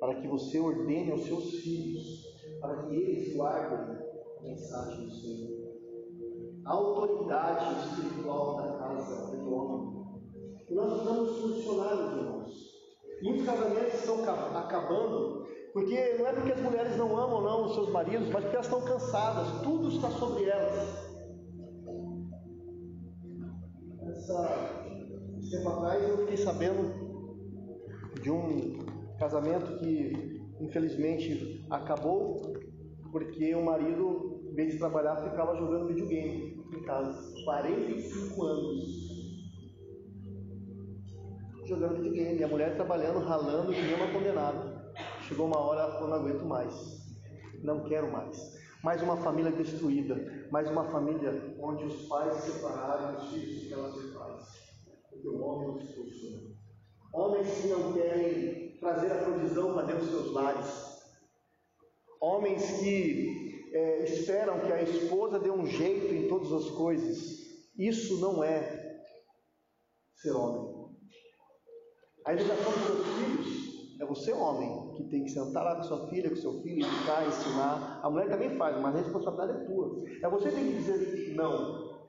para 0.00 0.20
que 0.20 0.26
você 0.26 0.58
ordene 0.58 1.12
aos 1.12 1.24
seus 1.24 1.60
filhos, 1.60 2.24
para 2.60 2.82
que 2.82 2.94
eles 2.96 3.36
guardem 3.36 3.96
a 4.38 4.42
mensagem 4.42 5.06
do 5.06 5.14
Senhor. 5.14 5.68
A 6.64 6.72
autoridade 6.72 7.86
espiritual 7.86 8.56
da 8.56 8.78
casa 8.78 9.36
do 9.36 9.54
homem. 9.54 9.87
E 10.70 10.74
nós 10.74 11.02
funcionar, 11.40 11.96
meus 11.96 12.12
irmãos. 12.12 12.68
Muitos 13.22 13.46
casamentos 13.46 13.94
estão 13.94 14.22
acabando, 14.56 15.46
porque 15.72 16.14
não 16.18 16.26
é 16.26 16.32
porque 16.32 16.52
as 16.52 16.60
mulheres 16.60 16.96
não 16.96 17.16
amam 17.16 17.42
não 17.42 17.66
os 17.66 17.74
seus 17.74 17.88
maridos, 17.88 18.28
mas 18.28 18.42
porque 18.44 18.56
elas 18.56 18.66
estão 18.66 18.82
cansadas, 18.82 19.62
tudo 19.62 19.88
está 19.88 20.10
sobre 20.10 20.44
elas. 20.44 21.08
Essa, 24.10 24.90
esse 25.38 25.50
tempo 25.50 25.68
atrás 25.70 26.08
eu 26.08 26.18
fiquei 26.18 26.36
sabendo 26.36 27.08
de 28.22 28.30
um 28.30 28.78
casamento 29.18 29.78
que 29.78 30.38
infelizmente 30.60 31.66
acabou 31.70 32.42
porque 33.10 33.54
o 33.54 33.64
marido, 33.64 34.42
em 34.50 34.54
vez 34.54 34.72
de 34.72 34.78
trabalhar, 34.78 35.16
ficava 35.16 35.56
jogando 35.56 35.88
videogame 35.88 36.62
em 36.72 36.82
casa. 36.82 37.32
45 37.44 38.44
anos 38.44 39.07
jogando 41.68 41.96
videogame, 41.96 42.40
e 42.40 42.44
a 42.44 42.48
mulher 42.48 42.74
trabalhando, 42.74 43.20
ralando, 43.20 43.72
que 43.72 43.80
nem 43.80 43.94
uma 43.94 44.10
condenada. 44.10 44.92
Chegou 45.22 45.46
uma 45.46 45.58
hora, 45.58 45.82
ela 45.82 45.92
falou, 45.92 46.08
não 46.08 46.16
aguento 46.16 46.44
mais, 46.44 46.74
não 47.62 47.84
quero 47.84 48.10
mais. 48.10 48.56
Mais 48.82 49.02
uma 49.02 49.16
família 49.16 49.52
destruída, 49.52 50.48
mais 50.50 50.70
uma 50.70 50.84
família 50.84 51.56
onde 51.60 51.84
os 51.84 52.06
pais 52.06 52.34
se 52.36 52.52
separaram 52.52 53.18
os 53.18 53.30
filhos 53.30 53.62
ficaram 53.62 53.92
sem 53.92 54.12
pais. 54.12 54.44
Porque 55.10 55.28
o 55.28 55.40
homem 55.42 55.68
não 55.68 55.74
posicionou. 55.74 56.56
Homens 57.12 57.48
que 57.60 57.68
não 57.68 57.92
querem 57.92 58.78
trazer 58.78 59.12
a 59.12 59.24
provisão 59.24 59.74
para 59.74 59.86
dentro 59.86 60.06
dos 60.06 60.10
seus 60.10 60.32
lares. 60.32 60.98
Homens 62.20 62.80
que 62.80 63.68
é, 63.72 64.04
esperam 64.04 64.60
que 64.60 64.72
a 64.72 64.82
esposa 64.82 65.38
dê 65.38 65.50
um 65.50 65.66
jeito 65.66 66.14
em 66.14 66.28
todas 66.28 66.52
as 66.52 66.70
coisas. 66.70 67.18
Isso 67.76 68.20
não 68.20 68.42
é 68.42 69.02
ser 70.14 70.32
homem. 70.32 70.77
A 72.28 72.34
educação 72.34 72.72
dos 72.72 72.82
seus 72.82 73.06
filhos 73.06 73.98
é 73.98 74.04
você, 74.04 74.32
homem, 74.32 74.92
que 74.96 75.04
tem 75.04 75.24
que 75.24 75.30
sentar 75.30 75.64
lá 75.64 75.76
com 75.76 75.82
sua 75.84 76.08
filha, 76.08 76.28
com 76.28 76.36
seu 76.36 76.60
filho, 76.60 76.84
educar, 76.84 77.26
ensinar. 77.26 78.00
A 78.02 78.10
mulher 78.10 78.28
também 78.28 78.54
faz, 78.58 78.76
mas 78.82 78.94
a 78.94 78.98
responsabilidade 78.98 79.52
é 79.52 79.64
tua. 79.64 80.04
É 80.22 80.28
você 80.28 80.50
que 80.50 80.54
tem 80.56 80.66
que 80.66 80.72
dizer 80.74 81.34
não. 81.34 82.04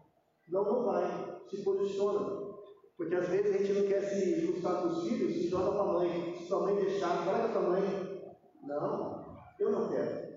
Não, 0.49 0.65
não 0.65 0.83
vai. 0.83 1.39
Se 1.49 1.63
posiciona. 1.63 2.49
Porque 2.97 3.15
às 3.15 3.29
vezes 3.29 3.55
a 3.55 3.57
gente 3.59 3.71
não 3.79 3.87
quer 3.87 4.01
se 4.01 4.33
ajustar 4.35 4.81
com 4.81 4.87
os 4.89 5.07
filhos, 5.07 5.33
se 5.35 5.47
joga 5.47 5.71
para 5.71 5.81
a 5.83 5.93
mãe. 5.93 6.35
Se 6.35 6.47
sua 6.47 6.63
mãe 6.63 6.75
deixar, 6.75 7.23
vai 7.23 7.53
com 7.53 7.59
a 7.59 7.61
mãe. 7.61 8.31
Não, 8.63 9.37
eu 9.57 9.71
não 9.71 9.89
quero. 9.89 10.27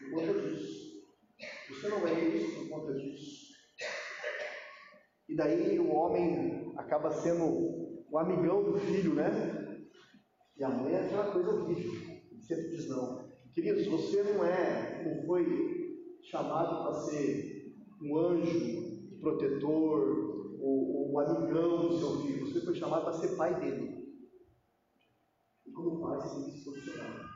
Por 0.00 0.10
conta 0.18 0.40
disso. 0.40 1.04
Você 1.68 1.88
não 1.90 2.08
é 2.08 2.12
isso 2.12 2.58
por 2.58 2.70
conta 2.70 2.94
disso. 2.94 3.52
E 5.28 5.36
daí 5.36 5.78
o 5.78 5.94
homem 5.94 6.74
acaba 6.76 7.12
sendo 7.12 7.81
o 8.12 8.18
amigão 8.18 8.62
do 8.62 8.78
filho, 8.78 9.14
né? 9.14 9.88
E 10.54 10.62
a 10.62 10.68
mãe 10.68 10.92
é 10.92 11.06
aquela 11.06 11.32
coisa 11.32 11.50
horrível. 11.50 11.92
Ele 12.30 12.42
sempre 12.42 12.68
diz 12.68 12.86
não. 12.86 13.32
Queridos, 13.54 13.86
você 13.86 14.22
não 14.22 14.44
é, 14.44 15.02
não 15.02 15.26
foi 15.26 15.98
chamado 16.22 16.84
para 16.84 16.94
ser 17.06 17.74
um 18.02 18.18
anjo 18.18 19.18
protetor, 19.18 20.58
o, 20.60 21.12
o 21.12 21.20
amigão 21.20 21.88
do 21.88 21.98
seu 21.98 22.20
filho, 22.20 22.46
você 22.46 22.60
foi 22.60 22.74
chamado 22.74 23.04
para 23.04 23.14
ser 23.14 23.34
pai 23.34 23.58
dele. 23.58 24.02
E 25.66 25.70
como 25.72 26.02
pai, 26.02 26.20
você 26.20 26.34
tem 26.34 26.50
que 26.50 26.58
se 26.58 26.64
posicionar. 26.66 27.30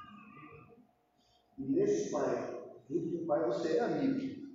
E 1.58 1.64
nesse 1.64 2.10
pai, 2.10 2.74
junto 2.90 3.18
com 3.18 3.26
pai, 3.26 3.46
você 3.46 3.78
é 3.78 3.80
amigo, 3.80 4.46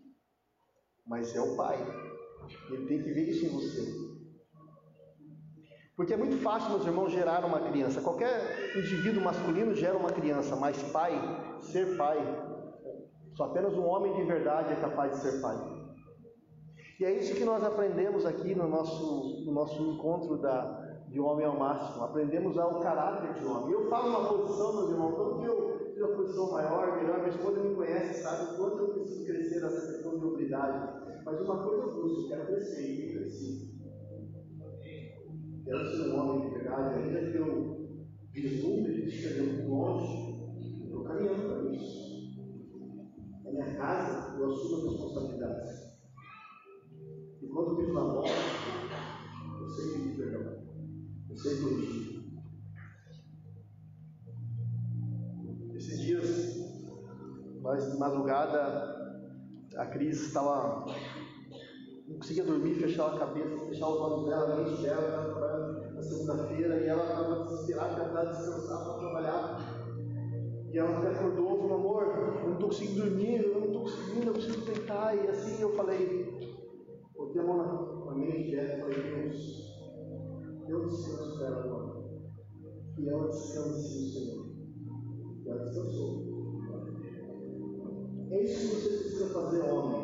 mas 1.07 1.33
é 1.35 1.41
o 1.41 1.55
pai. 1.55 1.77
Ele 2.69 2.85
tem 2.85 3.01
que 3.01 3.11
ver 3.11 3.29
isso 3.29 3.45
em 3.45 3.49
você. 3.49 4.10
Porque 6.01 6.15
é 6.15 6.17
muito 6.17 6.41
fácil, 6.41 6.71
meus 6.71 6.83
irmãos, 6.83 7.11
gerar 7.11 7.45
uma 7.45 7.59
criança. 7.59 8.01
Qualquer 8.01 8.75
indivíduo 8.75 9.23
masculino 9.23 9.75
gera 9.75 9.95
uma 9.95 10.09
criança, 10.09 10.55
mas 10.55 10.81
pai, 10.91 11.13
ser 11.59 11.95
pai, 11.95 12.17
só 13.35 13.43
apenas 13.43 13.75
um 13.75 13.85
homem 13.85 14.11
de 14.15 14.23
verdade 14.23 14.73
é 14.73 14.77
capaz 14.77 15.11
de 15.11 15.17
ser 15.17 15.39
pai. 15.41 15.55
E 16.99 17.05
é 17.05 17.11
isso 17.19 17.35
que 17.35 17.45
nós 17.45 17.63
aprendemos 17.63 18.25
aqui 18.25 18.55
no 18.55 18.67
nosso, 18.67 19.45
no 19.45 19.51
nosso 19.51 19.79
encontro 19.79 20.41
da, 20.41 21.03
de 21.07 21.19
homem 21.19 21.45
ao 21.45 21.59
máximo. 21.59 22.03
Aprendemos 22.03 22.57
ao 22.57 22.79
caráter 22.79 23.35
de 23.35 23.45
homem. 23.45 23.71
Eu 23.71 23.87
falo 23.87 24.09
uma 24.09 24.27
posição, 24.27 24.73
meus 24.73 24.89
irmãos, 24.89 25.15
tanto 25.15 25.39
que 25.39 25.45
eu 25.45 25.93
tenho 25.93 26.07
uma 26.07 26.15
posição 26.15 26.51
maior, 26.51 26.95
melhor, 26.95 27.17
minha 27.19 27.29
esposa 27.29 27.59
me 27.59 27.75
conhece, 27.75 28.23
sabe 28.23 28.55
o 28.55 28.57
quanto 28.57 28.79
eu 28.79 28.93
preciso 28.95 29.23
crescer 29.23 29.61
nessa 29.61 29.93
questão 29.93 30.17
de 30.17 30.25
humildade. 30.25 31.21
Mas 31.23 31.41
uma 31.41 31.63
coisa 31.63 31.83
eu 31.83 31.93
busco, 31.93 32.27
quero 32.27 32.47
crescer 32.47 32.89
e 32.89 33.13
cresci. 33.13 33.70
Quero 35.71 35.87
ser 35.87 36.09
um 36.09 36.19
homem 36.19 36.49
de 36.49 36.57
verdade, 36.57 36.95
ainda 36.95 37.31
que 37.31 37.37
eu 37.37 37.97
vislumbre 38.33 38.93
de 38.93 39.07
esteja 39.07 39.41
muito 39.41 39.69
longe, 39.69 40.35
estou 40.83 41.05
caminhando 41.05 41.47
para 41.47 41.71
isso. 41.71 42.35
Na 43.45 43.51
minha 43.51 43.77
casa, 43.77 44.37
eu 44.37 44.51
assumo 44.51 44.75
as 44.75 44.91
responsabilidades. 44.91 45.69
E 47.41 47.47
quando 47.47 47.77
piso 47.77 47.93
na 47.93 48.01
bola, 48.01 48.27
eu 49.61 49.69
sei 49.69 49.93
pedir 49.93 50.17
perdão. 50.17 50.61
Eu 51.29 51.37
sei 51.37 51.61
corrigir. 51.61 52.21
Esses 55.73 56.01
dias, 56.01 56.57
mais 57.61 57.89
de 57.89 57.97
madrugada, 57.97 59.31
a 59.77 59.85
Cris 59.85 60.19
estava. 60.19 60.85
Não 62.11 62.19
conseguia 62.19 62.43
dormir, 62.43 62.75
fechava 62.75 63.15
a 63.15 63.19
cabeça, 63.19 63.65
fechava 63.65 63.91
os 63.91 64.01
olhos 64.01 64.29
dela, 64.29 64.53
a 64.53 64.57
mente 64.57 64.81
dela, 64.81 65.27
estava 65.27 65.93
na 65.93 66.01
segunda-feira, 66.01 66.75
e 66.77 66.87
ela 66.87 67.03
estava 67.03 67.45
desesperada, 67.45 68.03
tentando 68.03 68.29
descansar 68.29 68.83
para 68.83 68.97
trabalhar. 68.99 69.81
E 70.71 70.77
ela 70.77 70.99
me 70.99 71.07
acordou 71.07 71.51
falou, 71.59 71.75
amor, 71.75 72.03
eu 72.03 72.43
não 72.43 72.53
estou 72.53 72.69
conseguindo 72.69 73.01
dormir, 73.01 73.43
eu 73.43 73.59
não 73.59 73.67
estou 73.67 73.81
conseguindo, 73.81 74.27
eu 74.27 74.33
preciso 74.33 74.65
deitar. 74.65 75.15
E 75.15 75.27
assim 75.29 75.61
eu 75.61 75.75
falei, 75.75 76.51
Botei 77.15 77.41
a 77.41 77.45
mão 77.45 78.05
na 78.05 78.15
mente 78.15 78.51
dela 78.51 78.73
e 78.73 78.81
falei, 78.81 79.29
Deus, 79.29 79.71
eu 80.67 80.85
descanso 80.85 81.39
dela 81.39 81.63
agora. 81.63 82.01
E 82.97 83.09
ela 83.09 83.27
descanse 83.27 84.01
no 84.01 84.09
Senhor. 84.09 84.45
E 85.45 85.49
ela 85.49 85.63
descansou. 85.63 86.31
É 88.31 88.43
isso 88.43 88.59
que 88.59 88.75
você 88.75 88.89
precisa 88.97 89.33
fazer, 89.33 89.61
homem. 89.61 90.00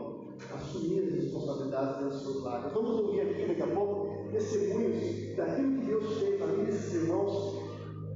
Responsabilidades 1.78 1.98
dos 2.00 2.22
seus. 2.22 2.74
Vamos 2.74 2.90
ouvir 2.92 3.22
aqui 3.22 3.46
daqui 3.46 3.62
a 3.62 3.68
pouco 3.68 4.32
testemunhos 4.32 5.36
daquilo 5.36 5.80
que 5.80 5.86
Deus 5.86 6.20
fez 6.20 6.40
na 6.40 6.46
vida 6.48 6.64
desses 6.64 6.94
irmãos 7.04 7.68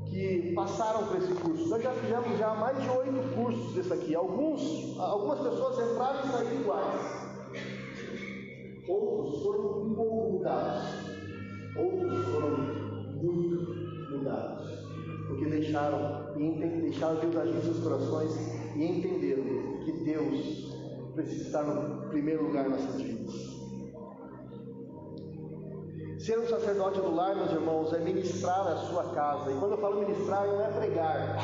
que 0.09 0.51
passaram 0.55 1.07
por 1.07 1.17
esse 1.17 1.33
curso. 1.35 1.69
Nós 1.69 1.83
já 1.83 1.91
fizemos 1.91 2.37
já 2.39 2.55
mais 2.55 2.81
de 2.81 2.89
oito 2.89 3.35
cursos 3.35 3.73
desse 3.73 3.93
aqui. 3.93 4.15
Alguns, 4.15 4.97
algumas 4.99 5.39
pessoas 5.39 5.91
entraram 5.91 6.19
e 6.19 6.31
saíram 6.31 6.61
iguais. 6.61 7.31
Outros 8.87 9.43
foram 9.43 9.83
um 9.83 9.93
pouco 9.93 10.31
mudados, 10.31 10.83
outros 11.77 12.25
foram 12.25 12.57
muito 13.21 14.11
mudados, 14.11 14.67
porque 15.27 15.45
deixaram, 15.45 16.33
deixaram 16.35 17.19
Deus 17.19 17.37
agir 17.37 17.57
em 17.57 17.61
seus 17.61 17.79
corações 17.83 18.35
e 18.75 18.83
entenderam 18.83 19.43
que 19.85 19.91
Deus 20.03 20.71
precisa 21.13 21.43
estar 21.45 21.63
no 21.63 22.09
primeiro 22.09 22.47
lugar 22.47 22.67
nas 22.67 22.83
nossas 22.83 23.01
vidas. 23.01 23.50
Ser 26.25 26.39
um 26.39 26.47
sacerdote 26.47 26.99
do 26.99 27.15
lar, 27.15 27.35
meus 27.35 27.51
irmãos, 27.51 27.93
é 27.93 27.99
ministrar 27.99 28.67
a 28.67 28.77
sua 28.77 29.13
casa. 29.13 29.51
E 29.51 29.57
quando 29.57 29.73
eu 29.73 29.77
falo 29.77 29.99
ministrar, 29.99 30.47
não 30.47 30.61
é 30.61 30.67
pregar. 30.67 31.37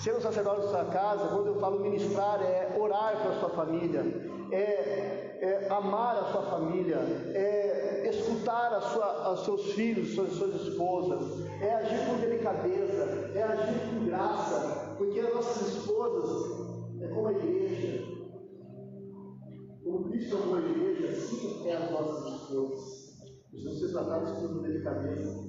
Ser 0.00 0.14
um 0.14 0.20
sacerdote 0.20 0.62
da 0.62 0.68
sua 0.68 0.84
casa, 0.86 1.28
quando 1.28 1.48
eu 1.48 1.60
falo 1.60 1.80
ministrar, 1.80 2.40
é 2.42 2.76
orar 2.78 3.20
para 3.20 3.32
a 3.32 3.40
sua 3.40 3.50
família, 3.50 4.00
é 4.52 5.28
é 5.40 5.68
amar 5.70 6.16
a 6.16 6.32
sua 6.32 6.42
família, 6.42 6.96
é 7.34 8.08
escutar 8.10 8.72
a 8.74 8.80
sua, 8.80 9.32
os 9.32 9.44
seus 9.44 9.72
filhos, 9.72 10.14
suas, 10.14 10.32
suas 10.32 10.54
esposas, 10.62 11.46
é 11.60 11.74
agir 11.74 12.06
com 12.08 12.18
delicadeza, 12.18 13.30
é 13.34 13.42
agir 13.42 13.80
com 13.88 14.04
graça, 14.06 14.94
porque 14.96 15.20
as 15.20 15.34
nossas 15.34 15.76
esposas 15.76 17.00
é 17.00 17.08
como 17.08 17.28
a 17.28 17.32
igreja. 17.32 18.04
Como 19.84 20.08
Cristo 20.10 20.36
amou 20.36 20.56
a 20.56 20.60
igreja, 20.60 21.08
assim 21.08 21.68
é 21.68 21.76
as 21.76 21.90
nossas 21.90 22.42
esposas. 22.42 22.97
Precisam 23.50 23.74
ser 23.74 23.92
tratadas 23.92 24.30
com 24.32 24.62
delicadeza. 24.62 25.48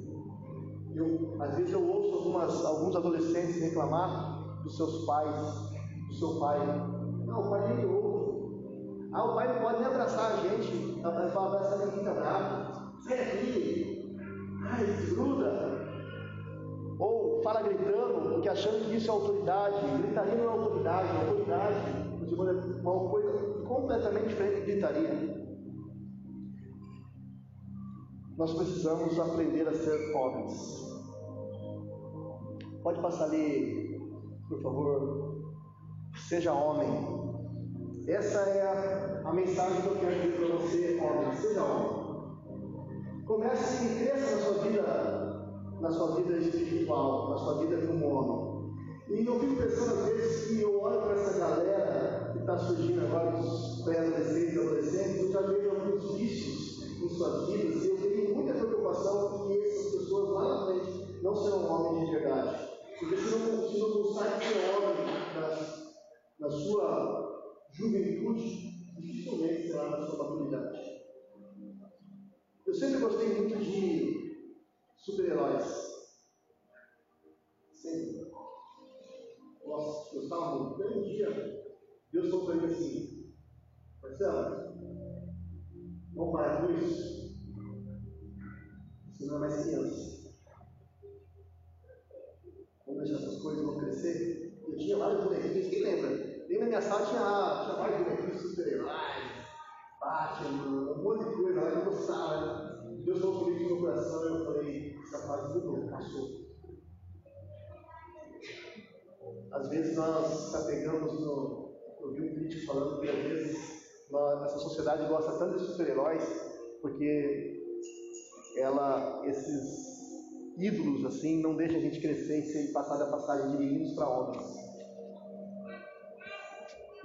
Eu, 0.96 1.38
às 1.40 1.56
vezes 1.56 1.74
eu 1.74 1.88
ouço 1.88 2.16
algumas, 2.16 2.66
alguns 2.66 2.96
adolescentes 2.96 3.62
reclamar 3.62 4.62
dos 4.64 4.76
seus 4.76 5.06
pais, 5.06 5.36
do 6.08 6.14
seu 6.14 6.40
pai. 6.40 6.60
Não, 7.26 7.42
o 7.42 7.50
pai 7.50 7.76
nem 7.76 7.86
ouve. 7.86 8.10
Ah, 9.12 9.26
o 9.26 9.36
pai 9.36 9.54
não 9.54 9.62
pode 9.62 9.80
nem 9.80 9.88
abraçar 9.88 10.32
a 10.32 10.36
gente. 10.38 11.02
Vai 11.02 11.30
falar, 11.30 11.48
abraçar 11.48 11.80
ninguém 11.80 12.00
fica 12.00 12.14
bravo. 12.14 13.02
Sai 13.02 13.18
daqui. 13.18 14.18
Ai, 14.64 14.86
desgruda. 14.86 15.80
Ou 17.00 17.42
fala 17.44 17.62
gritando, 17.62 18.30
porque 18.34 18.50
achando 18.50 18.86
que 18.86 18.98
isso 18.98 19.10
é 19.10 19.14
autoridade. 19.14 19.76
Gritaria 20.02 20.36
não 20.36 20.44
é 20.44 20.48
autoridade, 20.48 21.08
é 21.08 21.30
autoridade. 21.30 22.10
É 22.22 22.88
uma 22.88 23.10
coisa 23.10 23.32
completamente 23.68 24.28
diferente 24.28 24.60
de 24.62 24.72
gritaria. 24.72 25.39
Nós 28.40 28.54
precisamos 28.54 29.20
aprender 29.20 29.68
a 29.68 29.74
ser 29.74 30.16
homens. 30.16 30.88
Pode 32.82 33.02
passar 33.02 33.26
ali, 33.26 34.00
por 34.48 34.62
favor. 34.62 35.44
Seja 36.16 36.54
homem. 36.54 36.88
Essa 38.08 38.40
é 38.40 38.62
a, 38.62 39.30
a 39.30 39.34
mensagem 39.34 39.82
que 39.82 39.88
eu 39.88 39.96
quero 39.98 40.22
dizer 40.22 40.38
para 40.38 40.56
você, 40.56 41.02
homem. 41.02 41.36
Seja 41.36 41.64
homem. 41.66 43.26
Comece 43.26 43.86
e 43.86 44.06
cresça 44.06 44.36
na 44.38 44.42
sua 44.42 44.64
vida, 44.64 45.72
na 45.82 45.92
sua 45.92 46.16
vida 46.16 46.38
espiritual, 46.38 47.32
na 47.32 47.38
sua 47.40 47.58
vida 47.58 47.88
como 47.88 48.08
homem. 48.08 48.74
E 49.10 49.26
eu 49.26 49.38
fico 49.38 49.58
pensando 49.58 50.00
às 50.00 50.06
vezes 50.06 50.48
que 50.48 50.62
eu 50.62 50.82
olho 50.82 51.02
para 51.02 51.12
essa 51.12 51.40
galera 51.40 52.30
que 52.32 52.40
está 52.40 52.58
surgindo 52.58 53.06
agora, 53.06 53.38
os 53.38 53.82
pré-adolescentes, 53.84 54.58
adolescentes, 54.58 55.24
eu 55.24 55.32
já 55.34 55.42
vejo 55.42 55.69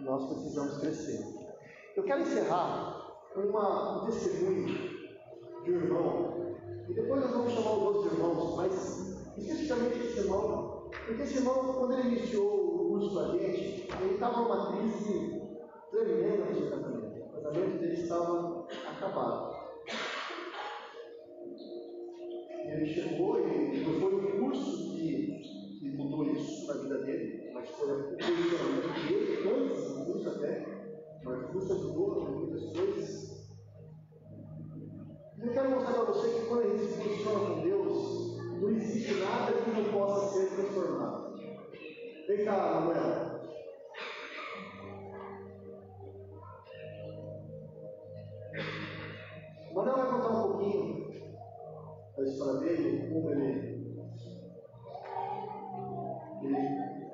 Nós 0.04 0.26
precisamos 0.26 0.78
crescer. 0.78 1.24
Eu 1.96 2.02
quero 2.04 2.20
encerrar 2.20 3.16
com 3.32 3.40
uma, 3.40 4.02
um 4.02 4.06
testemunho 4.06 4.66
de 5.64 5.72
um 5.72 5.76
irmão. 5.76 6.56
E 6.86 6.92
depois 6.92 7.22
nós 7.22 7.30
vamos 7.30 7.52
chamar 7.52 7.72
os 7.72 7.82
outros 7.82 8.12
irmãos, 8.12 8.56
mas 8.56 9.32
especificamente 9.38 9.98
esse 9.98 10.18
irmão, 10.20 10.90
porque 11.06 11.22
esse 11.22 11.38
irmão, 11.38 11.72
quando 11.72 11.98
ele 11.98 12.16
iniciou 12.16 12.82
o 12.82 12.88
curso 12.90 13.14
com 13.14 13.18
a 13.20 13.28
gente, 13.38 13.88
ele 14.02 14.14
estava 14.14 14.42
numa 14.42 14.72
crise 14.72 15.40
tremenda 15.90 16.44
no 16.50 16.70
casamento. 16.70 17.24
O 17.24 17.42
casamento 17.42 17.78
dele 17.78 17.94
estava 17.94 18.66
acabado. 18.86 19.54
E 22.64 22.70
ele 22.70 22.86
chegou 22.86 23.40
e 23.40 23.84
foi 23.84 24.14
o 24.14 24.38
curso 24.38 24.90
que, 24.90 25.40
que 25.80 25.90
mudou 25.96 26.26
isso 26.26 26.66
na 26.66 26.74
vida 26.74 26.98
dele, 26.98 27.50
mas 27.54 27.68
foi 27.70 27.90
o 27.90 28.16
posicionamento 28.16 28.53
muitas 32.30 32.76
coisas. 32.76 33.48
Eu 35.40 35.52
quero 35.52 35.70
mostrar 35.70 35.92
para 35.92 36.04
você 36.04 36.40
que 36.40 36.46
quando 36.46 36.62
a 36.62 36.76
gente 36.76 36.92
se 36.92 37.00
posiciona 37.00 37.46
com 37.46 37.60
Deus, 37.60 38.36
não 38.60 38.70
existe 38.70 39.14
nada 39.20 39.52
que 39.52 39.70
não 39.70 39.92
possa 39.92 40.32
ser 40.32 40.54
transformado. 40.54 41.34
Vem 42.26 42.44
cá, 42.44 42.80
Manuel. 42.80 43.34
Manuel 49.74 49.96
vai 49.96 50.10
contar 50.10 50.28
um 50.30 50.42
pouquinho 50.52 51.04
da 52.16 52.24
história 52.24 52.60
dele, 52.60 53.12
como 53.12 53.30
ele, 53.30 53.74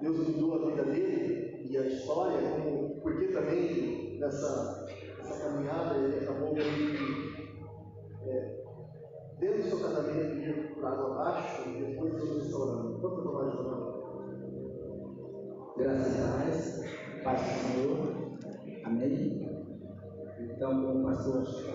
Deus 0.00 0.29
mudou 0.29 0.55
a 0.55 0.70
vida 0.70 0.85
dele 0.85 1.66
e 1.68 1.76
a 1.76 1.87
história, 1.87 2.38
porque 3.03 3.29
também 3.29 4.09
nessa, 4.20 4.87
nessa 5.18 5.44
caminhada 5.44 5.96
ele 5.96 6.18
acabou 6.18 6.54
meio 6.54 6.68
é, 8.26 8.62
dentro 9.38 9.62
do 9.62 9.68
seu 9.68 9.80
casamento 9.80 10.37
ir 10.37 10.74
por 10.74 10.85
água 10.85 11.12
abaixo 11.12 11.68
e 11.70 11.85
depois 11.85 12.12
Deus 12.14 12.42
restaurando. 12.42 13.00
Quanto 13.00 13.20
eu 13.20 13.33
mais 13.33 13.54
orando? 13.54 14.00
Graças 15.78 16.20
a 16.22 16.37
Deus, 16.44 17.22
paz 17.24 17.40
do 17.40 17.48
Senhor. 17.48 18.00
Amém. 18.85 19.50
Então, 20.38 21.02
pastor, 21.02 21.42
pastor 21.42 21.69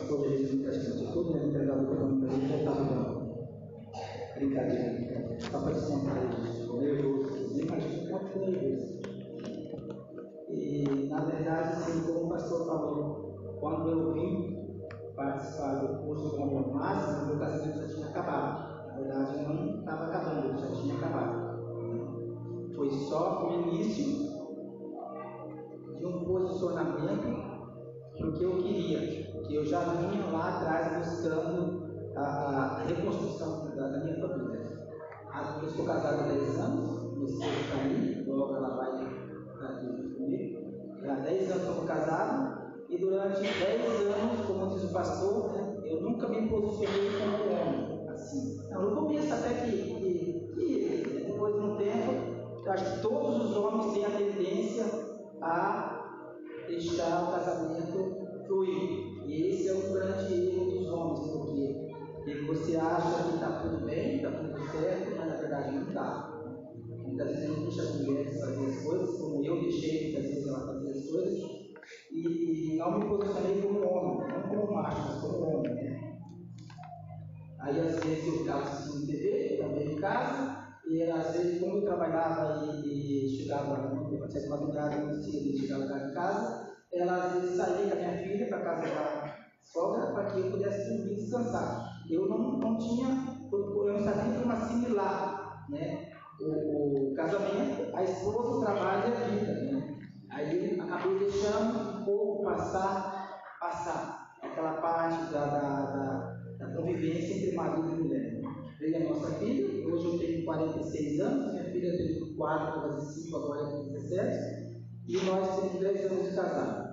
tinha, 93.06 93.94
não 93.94 94.04
sabia 94.04 94.40
como 94.40 94.52
assimilar 94.52 95.66
né? 95.70 96.12
o, 96.40 97.12
o 97.12 97.16
casamento, 97.16 97.96
a 97.96 98.04
esposa, 98.04 98.50
o 98.50 98.62
trabalho 98.62 99.04
e 99.10 99.14
a 99.14 99.28
vida. 99.28 99.54
Né? 99.54 99.98
Aí 100.30 100.80
acabei 100.80 101.20
deixando 101.20 102.02
um 102.02 102.06
pouco 102.06 102.44
passar, 102.44 103.40
passar 103.60 104.36
aquela 104.42 104.74
parte 104.74 105.32
da, 105.32 105.46
da, 105.46 105.82
da, 105.86 106.66
da 106.66 106.76
convivência 106.76 107.36
entre 107.36 107.56
marido 107.56 107.90
e 107.90 108.04
mulher. 108.04 108.42
Veio 108.80 108.98
a 108.98 109.14
nossa 109.14 109.36
filha, 109.36 109.88
hoje 109.88 110.06
eu 110.06 110.20
tenho 110.20 110.46
46 110.46 111.20
anos, 111.22 111.54
minha 111.54 111.64
filha 111.66 111.98
tem 111.98 112.36
4, 112.36 112.82
quase 112.82 113.24
5, 113.24 113.38
agora 113.38 113.72
tem 113.72 113.94
17, 113.94 114.86
e 115.08 115.18
nós 115.26 115.56
temos 115.56 115.80
10 115.80 116.12
anos 116.12 116.30
de 116.30 116.36
casado. 116.36 116.86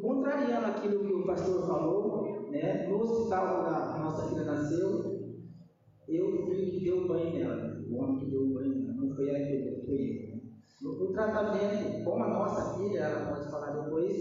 Contrariando 0.00 0.66
aquilo 0.66 1.04
que 1.04 1.12
o 1.12 1.26
pastor 1.26 1.66
falou, 1.66 2.48
né, 2.50 2.86
no 2.88 3.00
hospital 3.00 3.60
onde 3.60 3.74
a 3.74 3.98
nossa 3.98 4.28
filha 4.28 4.44
nasceu, 4.44 5.13
eu 6.08 6.44
fui 6.44 6.70
que 6.70 6.84
deu 6.84 7.08
banho 7.08 7.34
nela, 7.34 7.84
o 7.88 7.96
homem 7.96 8.18
que 8.18 8.30
deu 8.30 8.46
banho 8.48 8.82
nela, 8.82 8.94
não 8.94 9.14
foi 9.14 9.28
ela 9.28 9.38
que 9.38 9.86
foi 9.86 9.94
ele 9.94 10.34
no 10.84 11.12
tratamento 11.12 12.04
com 12.04 12.22
a 12.22 12.28
nossa 12.28 12.78
filha, 12.78 12.98
ela 12.98 13.32
pode 13.32 13.50
falar 13.50 13.70
depois, 13.70 14.16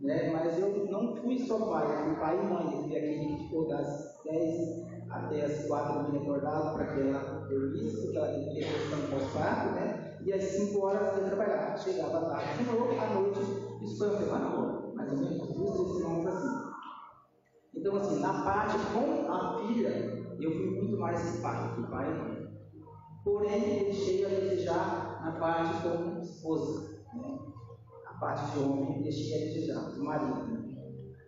né? 0.00 0.30
mas 0.30 0.58
eu 0.58 0.86
não 0.90 1.16
fui 1.16 1.38
só 1.38 1.58
pai, 1.70 1.86
eu 1.86 2.04
fui 2.04 2.14
pai 2.16 2.38
e 2.38 2.46
mãe. 2.46 2.74
Eu 2.74 2.82
fui 2.82 2.96
aquele 2.96 3.26
que 3.26 3.44
ficou 3.44 3.68
das 3.68 4.20
10 4.24 4.86
até 5.08 5.44
as 5.44 5.66
4 5.66 6.12
me 6.12 6.18
recordado 6.18 6.76
para 6.76 6.86
que 6.86 7.00
ela 7.00 7.46
dormisse, 7.48 8.02
porque 8.02 8.18
ela 8.18 8.26
teve 8.26 8.54
depressão 8.54 9.10
pós-parto, 9.10 9.74
né? 9.74 10.18
E 10.22 10.32
às 10.32 10.44
5 10.44 10.80
horas 10.80 11.16
ia 11.16 11.24
trabalhar. 11.24 11.78
Chegava 11.78 12.26
tarde 12.26 12.64
de 12.64 12.70
novo, 12.70 13.00
à 13.00 13.14
noite, 13.14 13.40
isso 13.82 13.98
foi 13.98 14.08
uma 14.08 14.18
semana 14.18 14.92
mais 14.94 15.12
ou 15.12 15.18
menos 15.18 15.54
duas, 15.54 15.74
três 15.76 15.96
semanas 15.96 16.26
assim. 16.26 16.66
Então, 17.74 17.96
assim, 17.96 18.20
na 18.20 18.42
parte 18.42 18.76
com 18.92 19.32
a 19.32 19.58
filha, 19.58 20.25
eu 20.44 20.52
fui 20.52 20.70
muito 20.70 20.98
mais 20.98 21.40
pai, 21.40 21.74
que 21.74 21.90
pai 21.90 22.10
e 22.10 22.14
mãe. 22.14 22.46
Porém, 23.24 23.84
deixei 23.84 24.24
a 24.24 24.28
desejar 24.28 25.20
na 25.24 25.32
parte 25.32 25.82
como 25.82 26.20
esposa, 26.20 27.02
né? 27.14 27.38
a 28.06 28.18
parte 28.20 28.52
de 28.52 28.64
homem, 28.64 29.02
deixei 29.02 29.34
a 29.34 29.46
desejar, 29.46 29.90
do 29.90 30.04
marido. 30.04 30.46
Né? 30.46 30.66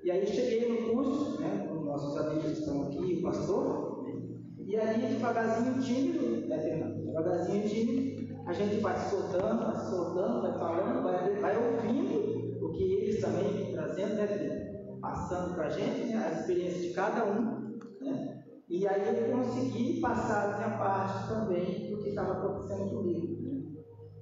E 0.05 0.11
aí 0.11 0.27
cheguei 0.27 0.69
no 0.69 0.95
curso, 0.95 1.41
né, 1.41 1.67
com 1.69 1.85
nossos 1.85 2.17
amigos 2.17 2.53
que 2.53 2.61
estão 2.61 2.85
aqui, 2.85 3.19
o 3.19 3.23
pastor, 3.23 4.05
né? 4.05 4.23
E 4.65 4.77
ali, 4.77 5.07
devagarzinho, 5.07 5.83
tímido, 5.83 6.47
né, 6.47 6.59
Fernando? 6.61 7.05
Devagarzinho, 7.05 7.69
tímido, 7.69 8.39
a 8.47 8.53
gente 8.53 8.81
vai 8.81 8.97
soltando, 8.97 9.67
vai 9.67 9.77
soltando, 9.77 10.43
vai 10.43 10.53
falando, 10.53 11.03
vai, 11.03 11.41
vai 11.41 11.57
ouvindo 11.57 12.65
o 12.65 12.73
que 12.73 12.85
eles 12.85 13.21
também 13.21 13.73
trazendo, 13.73 14.15
né, 14.15 14.27
Fernando? 14.27 15.01
Passando 15.01 15.55
para 15.55 15.67
a 15.67 15.71
gente, 15.71 16.13
né, 16.13 16.17
a 16.17 16.41
experiência 16.41 16.81
de 16.81 16.95
cada 16.95 17.25
um, 17.25 17.79
né? 18.01 18.38
E 18.69 18.87
aí 18.87 19.31
eu 19.31 19.35
consegui 19.35 19.99
passar 19.99 20.53
a 20.53 20.57
minha 20.59 20.79
parte 20.79 21.27
também 21.29 21.91
do 21.91 22.03
que 22.03 22.11
estava 22.11 22.33
acontecendo 22.33 22.97
comigo. 22.97 23.39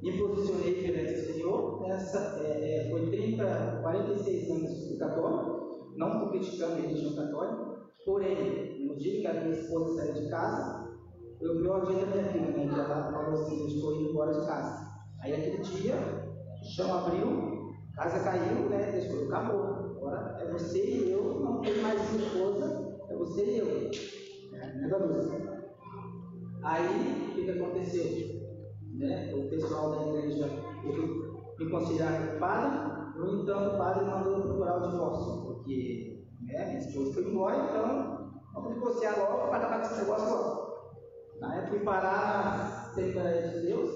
Me 0.01 0.19
posicionei 0.19 0.83
perante 0.83 1.15
o 1.15 1.33
Senhor, 1.33 1.89
nessa, 1.89 2.41
é, 2.45 2.87
é, 2.87 2.91
foi 2.91 3.11
30, 3.11 3.81
46 3.83 4.51
anos 4.51 4.99
católico, 5.01 5.93
não 5.97 6.13
estou 6.13 6.31
criticando 6.31 6.75
a 6.75 6.77
religião 6.77 7.17
católica, 7.17 7.77
porém, 8.05 8.87
no 8.87 8.97
dia 8.97 9.21
que 9.21 9.27
a 9.27 9.35
minha 9.35 9.59
esposa 9.59 9.97
saiu 9.97 10.15
de 10.15 10.31
casa, 10.31 10.97
eu 11.41 11.55
vi 11.57 11.69
o 11.69 11.81
dia 11.81 12.07
da 12.07 12.07
minha 12.07 12.29
vida, 12.29 12.53
né? 12.53 12.85
Ela 12.85 13.13
falou 13.13 13.33
assim, 13.33 13.61
eu 13.63 13.67
estou 13.67 13.97
indo 13.97 14.11
embora 14.11 14.33
de 14.33 14.47
casa. 14.47 14.87
Aí 15.23 15.35
aquele 15.35 15.59
dia, 15.59 15.97
o 15.97 16.65
chão 16.65 16.95
abriu, 16.95 17.75
casa 17.97 18.23
caiu, 18.23 18.69
né? 18.69 18.93
Deixou, 18.93 19.25
acabou. 19.25 19.65
Agora 19.97 20.37
é 20.41 20.53
você 20.53 20.85
e 20.85 21.11
eu, 21.11 21.41
não 21.41 21.61
tem 21.63 21.83
mais 21.83 22.01
esposa, 22.15 22.97
é 23.09 23.17
você 23.17 23.45
e 23.45 23.59
eu. 23.59 24.16
É, 24.87 24.99
né, 24.99 25.67
Aí, 26.63 27.31
o 27.31 27.35
que, 27.35 27.45
que 27.45 27.51
aconteceu? 27.51 28.05
Né? 28.95 29.35
O 29.35 29.49
pessoal 29.51 29.91
da 29.91 30.07
igreja 30.09 30.49
me 31.59 31.71
consideraram 31.71 32.39
padre, 32.39 33.19
no 33.19 33.43
entanto, 33.43 33.75
o 33.75 33.79
padre 33.79 34.05
mandou 34.05 34.43
procurar 34.43 34.77
o 34.77 34.91
divórcio, 34.91 35.43
porque 35.43 36.25
né, 36.43 36.67
minha 36.67 36.79
esposa 36.79 37.15
foi 37.15 37.25
embora, 37.25 37.65
então 37.65 38.33
vamos 38.55 38.75
divorciar 38.75 39.19
logo 39.19 39.49
para 39.49 39.57
acabar 39.57 39.81
com 39.81 39.87
esse 39.87 40.01
negócio 40.01 40.29
logo. 40.29 40.67
Aí 41.43 41.61
eu 41.61 41.67
fui 41.69 41.81
parar 41.81 42.45
na 42.45 42.91
Assembleia 42.91 43.49
de 43.49 43.67
Deus, 43.67 43.91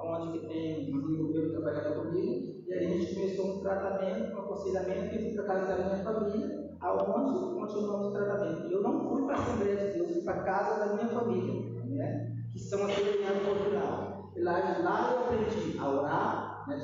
onde 0.00 0.38
que 0.38 0.46
tem 0.46 0.94
um 0.94 0.98
amigo 0.98 1.32
meu 1.32 1.42
que 1.42 1.50
trabalhava 1.50 2.02
comigo, 2.02 2.64
e 2.66 2.72
aí 2.72 2.86
a 2.86 2.96
gente 2.96 3.14
começou 3.14 3.46
um 3.46 3.60
tratamento, 3.62 4.34
um 4.34 4.38
aconselhamento, 4.38 5.34
para 5.34 5.42
a 5.42 5.46
casa 5.46 5.76
da 5.76 5.84
minha 5.84 6.04
família, 6.04 6.63
aonde 6.84 7.54
continuamos 7.58 8.08
o 8.08 8.12
tratamento. 8.12 8.70
Eu 8.70 8.82
não 8.82 9.08
fui 9.08 9.24
para 9.24 9.36
a 9.36 9.40
Assembleia 9.40 9.76
de 9.76 9.98
Deus, 9.98 10.12
fui 10.12 10.22
para 10.22 10.34
a 10.34 10.42
casa 10.42 10.84
da 10.84 10.94
minha 10.94 11.08
família, 11.08 11.84
né, 11.86 12.36
que 12.52 12.58
são 12.58 12.84
as 12.84 12.90
no 12.90 13.44
Portugal. 13.46 14.32
E 14.36 14.40
lá, 14.40 14.78
lá 14.82 15.12
eu 15.12 15.20
aprendi 15.20 15.78
a 15.78 15.88
orar, 15.88 16.68
né, 16.68 16.76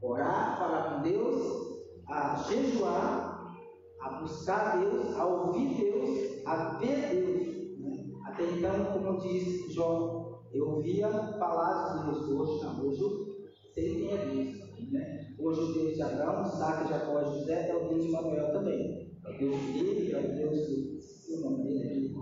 orar, 0.00 0.58
falar 0.58 0.94
com 0.94 1.02
Deus, 1.02 1.80
a 2.06 2.36
jejuar, 2.48 3.56
a 4.00 4.10
buscar 4.20 4.78
Deus, 4.78 5.16
a 5.16 5.26
ouvir 5.26 5.74
Deus, 5.74 6.46
a 6.46 6.78
ver 6.78 7.10
Deus. 7.10 7.78
Né? 7.80 8.12
Até 8.26 8.44
então, 8.44 8.84
como 8.92 9.18
diz 9.18 9.72
João, 9.74 10.40
eu 10.52 10.68
ouvia 10.68 11.08
falar 11.38 11.98
de 11.98 12.04
Deus, 12.04 12.28
hoje 12.28 12.64
não, 12.64 12.86
hoje 12.86 13.02
sei 13.74 13.94
quem 13.96 14.12
é 14.12 14.26
Deus. 14.26 14.92
Né? 14.92 15.34
Hoje 15.38 15.60
o 15.60 15.72
Deus 15.72 15.94
de 15.94 16.02
Abraão, 16.02 16.42
Isaac, 16.42 16.88
Jacó 16.88 17.20
e 17.20 17.24
José 17.24 17.68
é 17.68 17.76
o 17.76 17.88
Deus 17.88 18.04
de 18.04 18.12
Manuel 18.12 18.52
também. 18.52 19.09
É 19.40 19.42
o 19.42 19.48
Deus 19.48 20.12
é 20.12 20.18
o 20.18 20.36
Deus 20.36 20.68
do. 20.68 21.40
Nome 21.40 21.62
dele 21.62 21.88
aqui. 21.88 22.14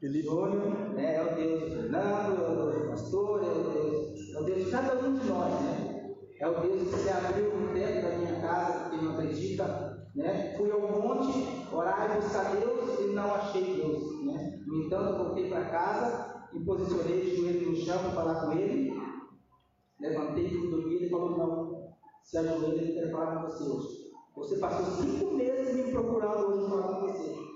Felipe. 0.00 0.24
Júnior, 0.24 0.94
né? 0.94 1.16
é 1.16 1.22
o 1.22 1.34
Deus 1.36 1.60
de 1.60 1.70
Fernando, 1.76 2.42
é 2.42 2.48
o 2.48 2.56
Deus 2.56 2.74
do 2.74 2.88
pastor, 2.88 3.44
é 3.44 3.46
o 3.46 3.70
Deus, 3.70 4.34
é 4.34 4.40
o 4.40 4.44
Deus 4.44 4.64
de 4.64 4.70
cada 4.70 4.94
um 4.94 5.18
de 5.18 5.26
nós, 5.26 5.60
né? 5.60 6.16
É 6.40 6.48
o 6.48 6.60
Deus 6.60 6.88
que 6.88 6.96
se 6.96 7.08
abriu 7.10 7.50
dentro 7.74 8.08
da 8.08 8.16
minha 8.16 8.40
casa, 8.40 8.88
quem 8.88 9.02
não 9.02 9.12
acredita, 9.12 10.08
né? 10.14 10.54
Fui 10.56 10.70
ao 10.70 10.80
monte 10.80 11.74
orar 11.74 12.10
e 12.10 12.22
buscar 12.22 12.56
Deus 12.56 13.00
e 13.00 13.12
não 13.12 13.34
achei 13.34 13.76
Deus, 13.76 14.24
né? 14.24 14.62
No 14.66 14.84
entanto, 14.84 15.10
eu 15.10 15.18
voltei 15.18 15.50
para 15.50 15.68
casa 15.68 16.48
e 16.54 16.60
posicionei 16.60 17.20
o 17.20 17.36
joelho 17.36 17.70
no 17.72 17.76
chão 17.76 17.98
para 17.98 18.10
falar 18.12 18.46
com 18.46 18.52
ele. 18.52 18.90
Levantei, 20.00 20.48
fui 20.48 20.70
dormir 20.70 21.02
e 21.02 21.10
falou: 21.10 21.36
Não, 21.36 21.94
se 22.22 22.38
ajoelha, 22.38 22.80
ele 22.80 22.92
quer 22.94 23.10
falar 23.10 23.36
com 23.36 23.50
você 23.50 23.64
hoje. 23.64 24.05
Você 24.36 24.58
passou 24.58 25.02
cinco 25.02 25.34
meses 25.34 25.74
me 25.74 25.90
procurando 25.90 26.46
hoje 26.48 26.70
para 26.70 27.00
você 27.00 27.46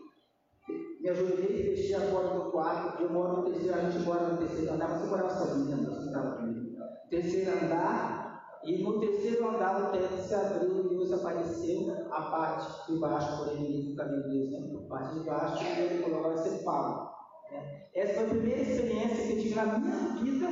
me 1.01 1.09
ajoelhei 1.09 1.75
fechei 1.75 1.95
a 1.95 2.11
porta 2.11 2.35
do 2.35 2.51
quarto. 2.51 3.03
Eu 3.03 3.11
moro 3.11 3.39
no 3.39 3.51
terceiro, 3.51 3.75
a 3.75 3.91
gente 3.91 4.05
mora 4.05 4.29
no 4.29 4.39
terceiro 4.39 4.75
andar, 4.75 4.99
você 4.99 5.07
morava 5.07 5.31
sozinha, 5.31 5.77
não, 5.77 5.95
você 5.95 6.07
estava 6.07 6.37
comigo. 6.37 6.77
Terceiro 7.09 7.51
andar, 7.51 8.61
e 8.65 8.83
no 8.83 9.01
terceiro 9.01 9.49
andar 9.49 9.89
o 9.89 9.93
teto 9.93 10.23
se 10.23 10.35
abriu 10.35 10.85
e 10.85 10.89
Deus 10.91 11.13
apareceu, 11.13 12.07
a 12.11 12.23
parte 12.23 12.93
de 12.93 12.99
baixo, 12.99 13.39
por 13.39 13.53
ele, 13.53 13.91
do 13.91 13.97
caminho 13.97 14.23
de 14.25 14.29
Deus, 14.29 14.51
né? 14.51 14.79
a 14.85 14.89
parte 14.89 15.19
de 15.19 15.25
baixo, 15.25 15.65
e 15.65 15.81
ele 15.81 16.03
falou: 16.03 16.19
agora 16.19 16.37
você 16.37 16.63
fala. 16.63 17.11
É. 17.51 18.01
Essa 18.01 18.15
foi 18.15 18.25
a 18.25 18.29
primeira 18.29 18.61
experiência 18.61 19.27
que 19.27 19.33
eu 19.33 19.43
tive 19.43 19.55
na 19.55 19.79
minha 19.79 19.97
vida, 20.23 20.49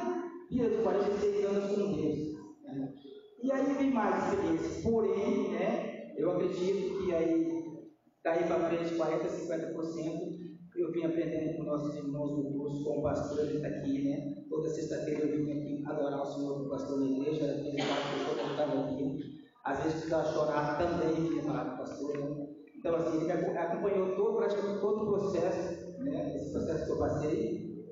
vida 0.50 0.70
de 0.70 0.82
46 0.82 1.44
anos 1.44 1.70
com 1.70 1.92
Deus. 1.92 2.18
Né? 2.64 2.94
E 3.40 3.52
aí 3.52 3.74
vem 3.74 3.92
mais 3.92 4.32
experiências, 4.32 4.82
porém, 4.82 5.50
né, 5.50 5.97
eu 6.18 6.30
acredito 6.32 6.98
que 6.98 7.14
aí 7.14 7.58
Daí 8.28 8.44
para 8.44 8.68
frente, 8.68 8.94
40%, 8.94 9.24
50%. 9.48 10.48
Eu 10.76 10.92
vim 10.92 11.02
aprendendo 11.02 11.56
com 11.56 11.62
nossos 11.64 11.94
irmãos 11.96 12.36
do 12.36 12.52
curso, 12.52 12.84
com 12.84 12.98
o 12.98 13.02
pastor, 13.02 13.40
ele 13.40 13.56
está 13.56 13.68
aqui, 13.68 14.04
né? 14.04 14.44
Toda 14.50 14.68
sexta-feira 14.68 15.24
eu 15.24 15.36
vim 15.36 15.50
aqui 15.50 15.82
adorar 15.86 16.20
o 16.20 16.26
Senhor 16.26 16.58
com 16.58 16.66
o 16.66 16.68
pastor 16.68 17.00
na 17.00 17.06
igreja, 17.06 17.44
era 17.44 17.58
aquele 17.58 17.78
pastor 17.78 18.38
eu 18.38 18.50
estava 18.50 18.84
aqui. 18.84 19.40
Às 19.64 19.78
vezes 19.78 19.92
precisava 19.94 20.32
chorar 20.32 20.78
também, 20.78 21.14
vinha 21.14 21.42
falar 21.42 21.64
com 21.64 21.74
o 21.74 21.78
pastor, 21.78 22.18
né? 22.18 22.46
Então, 22.76 22.96
assim, 22.96 23.22
ele 23.22 23.32
acompanhou 23.32 24.14
todo, 24.14 24.36
praticamente 24.36 24.80
todo 24.80 25.02
o 25.02 25.06
processo, 25.06 25.98
né? 26.00 26.36
Esse 26.36 26.52
processo 26.52 26.84
que 26.84 26.92
eu 26.92 26.98
passei. 26.98 27.84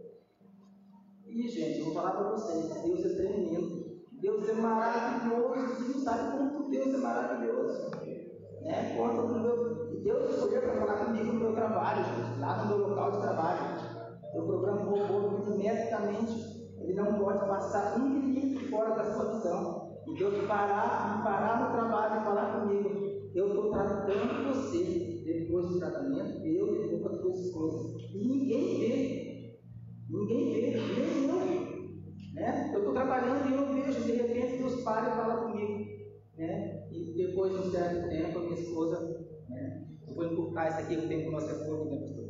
E, 1.26 1.48
gente, 1.48 1.78
eu 1.78 1.84
vou 1.86 1.94
falar 1.94 2.10
para 2.10 2.30
vocês, 2.32 2.82
Deus 2.82 3.04
é 3.04 3.16
tremendo. 3.16 3.86
Deus 4.20 4.48
é 4.48 4.52
maravilhoso. 4.52 5.74
Você 5.74 5.92
não 5.92 6.04
sabe 6.04 6.36
quanto 6.36 6.70
Deus 6.70 6.94
é 6.94 6.98
maravilhoso. 6.98 7.90
Né? 8.66 8.96
Quanto 8.96 9.28
meu 9.28 10.02
Deus 10.02 10.34
escolheu 10.34 10.60
para 10.62 10.74
falar 10.74 11.04
comigo 11.04 11.32
no 11.32 11.40
meu 11.40 11.52
trabalho, 11.54 12.04
gente, 12.04 12.40
lá 12.40 12.64
no 12.64 12.68
meu 12.68 12.88
local 12.88 13.12
de 13.12 13.22
trabalho. 13.22 13.60
Eu 14.34 14.46
programo 14.46 14.90
o 14.90 15.06
robô 15.06 15.38
milimetricamente, 15.38 16.76
ele 16.80 16.94
não 16.94 17.14
pode 17.14 17.38
passar 17.38 17.98
um 17.98 18.08
milímetro 18.08 18.68
fora 18.68 18.94
da 18.96 19.04
sua 19.04 19.32
visão. 19.32 19.86
E 20.06 20.14
Deus 20.18 20.46
parar, 20.46 21.22
parar 21.24 21.64
no 21.64 21.72
trabalho 21.72 22.20
e 22.20 22.24
falar 22.24 22.60
comigo, 22.60 22.90
eu 23.34 23.48
estou 23.48 23.70
tratando 23.70 24.46
você 24.48 25.22
depois 25.24 25.66
do 25.68 25.78
tratamento, 25.78 26.44
eu 26.44 26.66
devo 26.66 27.02
fazer 27.02 27.22
duas 27.22 27.50
coisas. 27.50 28.02
E 28.12 28.28
ninguém 28.28 28.78
vê. 28.78 29.60
Ninguém 30.10 30.52
vê, 30.52 30.60
nem 30.60 31.28
eu. 31.28 31.36
Né? 32.34 32.70
Eu 32.74 32.78
estou 32.78 32.92
trabalhando 32.94 33.48
e 33.48 33.54
eu 33.54 33.74
vejo, 33.74 34.04
de 34.04 34.12
repente 34.12 34.58
Deus 34.58 34.82
para 34.82 35.08
e 35.08 35.16
fala 35.16 35.46
comigo. 35.46 35.84
Né? 36.36 36.75
E 36.90 37.14
depois 37.16 37.52
de 37.52 37.58
um 37.58 37.70
certo 37.70 38.08
tempo, 38.08 38.38
a 38.38 38.42
minha 38.42 38.54
esposa 38.54 39.26
né? 39.48 39.86
vou 40.16 40.24
encurtar 40.24 40.68
isso 40.68 40.78
aqui, 40.78 40.96
o 40.96 41.08
tempo 41.08 41.30
nosso 41.30 41.50
é 41.50 41.64
pouco, 41.66 41.90
né, 41.90 42.00
pastor? 42.00 42.24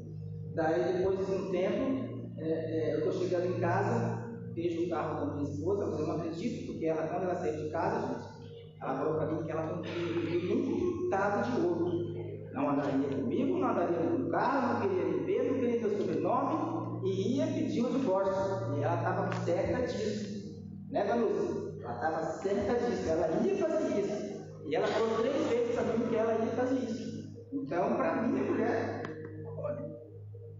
Daí, 0.54 0.92
depois 0.92 1.18
de 1.18 1.32
um 1.32 1.50
tempo, 1.50 2.32
é, 2.38 2.48
é, 2.48 2.94
eu 2.94 2.98
estou 2.98 3.12
chegando 3.12 3.46
em 3.46 3.60
casa, 3.60 4.26
vejo 4.54 4.86
o 4.86 4.90
carro 4.90 5.26
da 5.26 5.34
minha 5.34 5.50
esposa, 5.50 5.86
mas 5.86 6.00
eu 6.00 6.06
não 6.06 6.16
acredito, 6.16 6.66
porque 6.66 6.86
ela, 6.86 7.06
quando 7.06 7.24
ela 7.24 7.36
saiu 7.36 7.62
de 7.62 7.70
casa, 7.70 8.08
gente, 8.08 8.36
ela 8.82 8.98
falou 8.98 9.14
para 9.14 9.32
mim 9.32 9.44
que 9.44 9.52
ela 9.52 9.66
não 9.66 9.82
queria 9.82 10.24
nem 10.24 10.64
pintado 10.64 11.50
de 11.50 11.66
ouro. 11.66 12.06
Não 12.52 12.70
andaria 12.70 13.08
comigo, 13.08 13.58
não 13.58 13.68
andaria 13.68 13.98
com 13.98 14.16
o 14.16 14.30
carro, 14.30 14.80
não 14.80 14.88
queria 14.88 15.04
me 15.04 15.24
ver, 15.24 15.52
não 15.52 15.60
queria 15.60 15.78
ter 15.78 15.86
o 15.86 15.98
sobrenome, 15.98 17.06
e 17.06 17.36
ia 17.36 17.46
pedir 17.46 17.82
o 17.82 17.90
divórcio. 17.90 18.78
E 18.78 18.82
ela 18.82 18.96
estava 18.96 19.32
certa 19.44 19.86
disso. 19.86 20.64
Né, 20.90 21.04
Vanusa? 21.04 21.76
Ela 21.82 21.94
estava 21.94 22.22
certa 22.22 22.74
disso, 22.74 23.08
ela 23.10 23.46
ia 23.46 23.56
fazer 23.56 24.00
isso. 24.00 24.25
E 24.66 24.74
ela 24.74 24.86
falou 24.88 25.18
três 25.18 25.46
vezes 25.48 25.78
mim 25.78 26.08
que 26.08 26.16
ela 26.16 26.32
ia 26.32 26.52
fazer 26.52 26.78
isso. 26.80 27.36
Então, 27.52 27.96
para 27.96 28.22
mim, 28.22 28.40
a 28.40 28.50
mulher, 28.50 29.02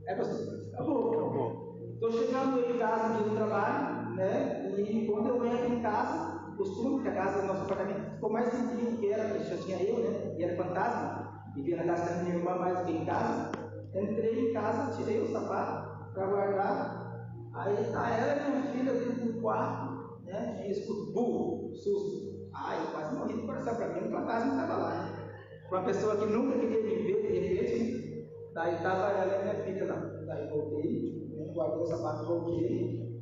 é 0.07 0.15
pastor, 0.15 0.71
acabou. 0.73 1.13
acabou. 1.13 1.67
Estou 1.95 2.13
chegando 2.13 2.71
em 2.71 2.79
casa 2.79 3.25
do 3.25 3.35
trabalho, 3.35 4.15
né? 4.15 4.73
E 4.79 5.07
quando 5.07 5.29
eu 5.29 5.47
entro 5.47 5.73
em 5.73 5.83
casa, 5.83 6.55
costume 6.57 7.03
que 7.03 7.09
a 7.09 7.15
casa 7.15 7.41
do 7.41 7.49
nosso 7.49 7.63
apartamento 7.63 8.15
ficou 8.15 8.31
mais 8.31 8.55
limpinho 8.55 8.93
do 8.93 8.99
que 8.99 9.13
era, 9.13 9.29
porque 9.29 9.45
já 9.45 9.57
tinha 9.57 9.83
eu, 9.83 9.99
né? 9.99 10.35
E 10.39 10.45
era 10.45 10.57
fantasma, 10.57 11.43
vivia 11.55 11.77
na 11.77 11.85
casa 11.85 12.15
da 12.15 12.23
minha 12.23 12.37
irmã 12.37 12.55
mais 12.57 12.87
que 12.87 12.93
em 12.93 13.05
casa. 13.05 13.51
Entrei 13.95 14.51
em 14.51 14.53
casa, 14.53 14.97
tirei 14.97 15.21
o 15.21 15.33
sapato 15.33 16.13
para 16.15 16.27
guardar. 16.27 17.31
Aí 17.55 17.77
tá 17.91 18.11
ela 18.11 18.37
e 18.37 18.51
minha 18.51 18.73
filha 18.73 18.93
dentro 18.93 19.33
do 19.33 19.41
quarto, 19.41 20.23
né? 20.25 20.65
E 20.67 20.71
escuto, 20.71 21.13
burro, 21.13 21.75
susto. 21.75 22.26
Ai, 22.59 22.83
eu 22.83 22.91
quase 22.93 23.17
morri 23.17 23.35
do 23.35 23.47
coração 23.47 23.77
para 23.77 23.89
mim, 23.89 24.09
o 24.09 24.11
fantasma 24.11 24.53
estava 24.53 24.77
lá, 24.83 25.03
né? 25.03 25.27
Uma 25.71 25.83
pessoa 25.85 26.17
que 26.17 26.25
nunca 26.27 26.59
queria 26.59 26.83
me 26.83 26.97
ver, 27.03 27.23
de 27.23 27.39
repente, 27.39 28.31
daí 28.55 28.75
estava 28.75 29.11
ela 29.11 29.37
e 29.37 29.43
minha 29.43 29.65
filha 29.65 29.85
lá. 29.87 29.97
Daí 30.27 30.49
voltei, 30.49 31.29
né, 31.37 31.53
guardei 31.53 31.83
o 31.83 31.87
sapato, 31.87 32.27
voltei, 32.27 33.21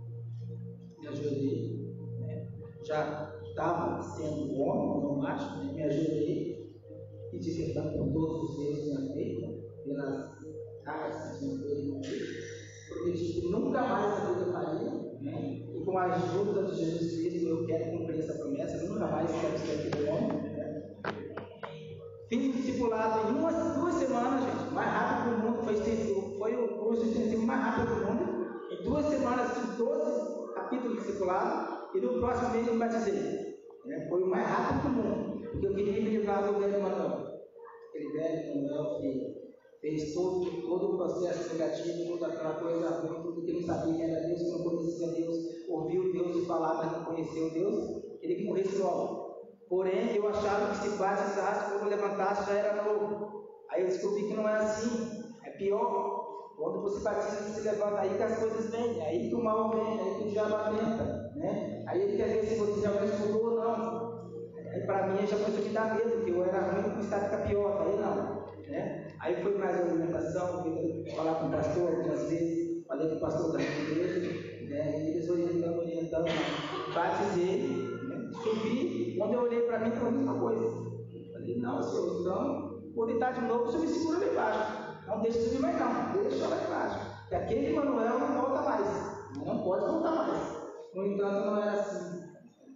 me 1.00 1.08
ajoelhei, 1.08 1.96
né, 2.20 2.48
já 2.84 3.34
estava 3.48 4.02
sendo 4.02 4.60
homem, 4.60 5.02
não 5.02 5.16
macho, 5.16 5.58
né, 5.58 5.72
me 5.72 5.82
ajoelhei, 5.82 6.72
pedi 7.30 7.64
perdão 7.64 7.92
por 7.92 8.12
todos 8.12 8.50
os 8.50 8.60
erros 8.60 8.78
que 8.78 8.84
tinha 8.84 9.14
feito, 9.14 9.64
pelas 9.84 10.34
caras 10.84 11.32
que 11.32 11.38
tinha 11.38 11.58
feito, 11.58 12.00
prometi 12.88 13.40
que 13.40 13.50
nunca 13.50 13.82
mais 13.82 14.22
na 14.22 14.32
vida 14.32 14.52
faria, 14.52 14.90
né? 15.20 15.64
e 15.74 15.84
com 15.84 15.98
a 15.98 16.04
ajuda 16.04 16.64
de 16.64 16.76
Jesus 16.76 17.20
Cristo 17.20 17.48
eu 17.48 17.66
quero 17.66 17.98
cumprir 17.98 18.20
essa 18.20 18.34
promessa, 18.34 18.53
nunca 18.94 19.06
mais 19.08 19.30
quero 19.30 19.58
ser 19.58 19.88
aquele 19.88 20.08
homem. 20.08 20.54
Fiz 22.28 22.54
discipulado 22.54 23.28
em 23.28 23.38
umas 23.38 23.76
duas 23.76 23.94
semanas, 23.94 24.42
gente, 24.42 24.72
mais 24.72 24.88
rápido 24.88 25.36
do 25.36 25.42
mundo, 25.42 25.62
foi, 25.64 25.76
foi 26.38 26.64
o 26.64 26.78
curso 26.78 27.04
intensivo 27.04 27.46
mais 27.46 27.60
rápido 27.60 27.94
do 27.94 28.06
mundo. 28.06 28.44
Em 28.70 28.82
duas 28.84 29.06
semanas 29.06 29.58
fiz 29.58 29.76
12 29.76 30.54
capítulos 30.54 30.98
de 30.98 31.04
discipulado 31.04 31.88
e 31.94 32.00
no 32.00 32.20
próximo 32.20 32.50
mês 32.50 32.66
eu 32.66 32.78
batizei. 32.78 33.54
Né? 33.84 34.06
Foi 34.08 34.22
o 34.22 34.26
mais 34.26 34.46
rápido 34.46 34.82
do 34.82 35.02
mundo, 35.02 35.48
porque 35.50 35.66
eu 35.66 35.74
queria 35.74 35.92
me 35.92 36.10
livrar 36.10 36.46
do 36.46 36.58
velho 36.58 36.82
Manuel. 36.82 37.34
Aquele 37.88 38.12
velho 38.12 38.62
Manuel 38.62 39.00
que 39.00 39.44
fez 39.80 40.14
todo, 40.14 40.62
todo 40.62 40.94
o 40.94 40.96
processo 40.96 41.52
negativo, 41.52 42.12
toda 42.12 42.32
aquela 42.32 42.54
coisa 42.54 42.88
ruim, 43.00 43.22
tudo 43.22 43.44
que 43.44 43.52
não 43.52 43.62
sabia 43.62 43.94
quem 43.94 44.10
era 44.10 44.26
Deus, 44.26 44.40
que 44.40 44.50
não 44.50 44.64
conhecia 44.64 45.08
Deus, 45.08 45.36
ouviu 45.68 46.12
Deus 46.12 46.46
falar, 46.46 46.74
mas 46.76 46.92
não 46.92 47.04
conheceu 47.04 47.50
Deus, 47.50 48.13
queria 48.24 48.36
que 48.38 48.44
morresse 48.44 48.78
logo. 48.78 49.34
Porém, 49.68 50.16
eu 50.16 50.28
achava 50.28 50.70
que 50.70 50.88
se 50.88 50.96
batizasse, 50.96 51.72
quando 51.72 51.90
levantasse, 51.90 52.50
já 52.50 52.58
era 52.58 52.82
novo. 52.82 53.44
Aí 53.70 53.82
eu 53.82 53.88
descobri 53.88 54.28
que 54.28 54.34
não 54.34 54.48
é 54.48 54.56
assim, 54.56 55.24
é 55.44 55.50
pior. 55.50 56.54
Quando 56.56 56.82
você 56.82 57.02
batiza, 57.02 57.36
você 57.36 57.60
se 57.60 57.68
levanta, 57.68 58.00
aí 58.00 58.16
que 58.16 58.22
as 58.22 58.38
coisas 58.38 58.70
vêm, 58.70 59.02
aí 59.02 59.28
que 59.28 59.34
o 59.34 59.42
mal 59.42 59.70
vem, 59.70 60.00
aí 60.00 60.14
que 60.14 60.28
o 60.28 60.30
diabo 60.30 60.54
atenta, 60.54 61.32
né? 61.36 61.84
Aí 61.86 62.00
ele 62.00 62.16
quer 62.16 62.28
ver 62.28 62.46
se 62.46 62.54
você 62.54 62.80
realmente 62.80 63.16
mudou 63.26 63.50
ou 63.50 63.60
não. 63.60 64.30
Aí 64.70 64.80
para 64.86 65.08
mim 65.08 65.26
já 65.26 65.36
começou 65.36 65.64
a 65.64 65.68
me 65.68 65.74
dar 65.74 65.94
medo, 65.96 66.24
que 66.24 66.30
eu 66.30 66.44
era 66.44 66.60
ruim, 66.60 66.96
o 66.96 67.00
estado 67.00 67.24
fica 67.24 67.48
pior, 67.48 67.82
aí 67.82 67.96
não. 67.96 68.44
Né? 68.70 69.06
Aí 69.20 69.42
foi 69.42 69.58
mais 69.58 69.80
alimentação, 69.80 70.62
fui 70.62 71.04
falar 71.14 71.34
com 71.34 71.48
o 71.48 71.50
pastor 71.50 71.88
algumas 71.88 72.22
vezes, 72.30 72.86
falei 72.86 73.08
com 73.08 73.16
o 73.16 73.20
pastor 73.20 73.52
da 73.52 73.60
igreja, 73.60 74.20
né? 74.68 75.02
e 75.02 75.10
eles 75.10 75.28
orientando, 75.28 75.78
orientando, 75.78 76.26
batizei? 76.94 77.83
Subi, 78.44 79.16
quando 79.18 79.32
eu 79.32 79.42
olhei 79.42 79.62
para 79.62 79.78
mim 79.80 79.96
foi 79.96 80.08
a 80.08 80.10
mesma 80.10 80.38
coisa. 80.38 80.94
Falei, 81.32 81.60
não, 81.60 81.82
senhor, 81.82 82.20
então, 82.20 82.92
vou 82.94 83.06
deitar 83.06 83.32
de 83.32 83.40
novo, 83.42 83.70
senhor 83.70 83.82
me 83.82 83.88
segura 83.88 84.18
lá 84.18 84.32
embaixo. 84.32 84.84
Não 85.08 85.20
deixa 85.20 85.40
subir 85.40 85.60
mais 85.60 85.78
não, 85.78 86.22
deixa 86.22 86.48
lá 86.48 86.64
embaixo. 86.64 87.28
Que 87.28 87.34
aquele 87.34 87.74
Manuel 87.74 88.18
não 88.18 88.40
volta 88.40 88.62
mais, 88.62 89.36
não 89.36 89.62
pode 89.62 89.86
voltar 89.86 90.14
mais. 90.14 90.64
No 90.94 91.06
entanto, 91.06 91.46
não 91.46 91.62
era 91.62 91.72
assim. 91.72 92.24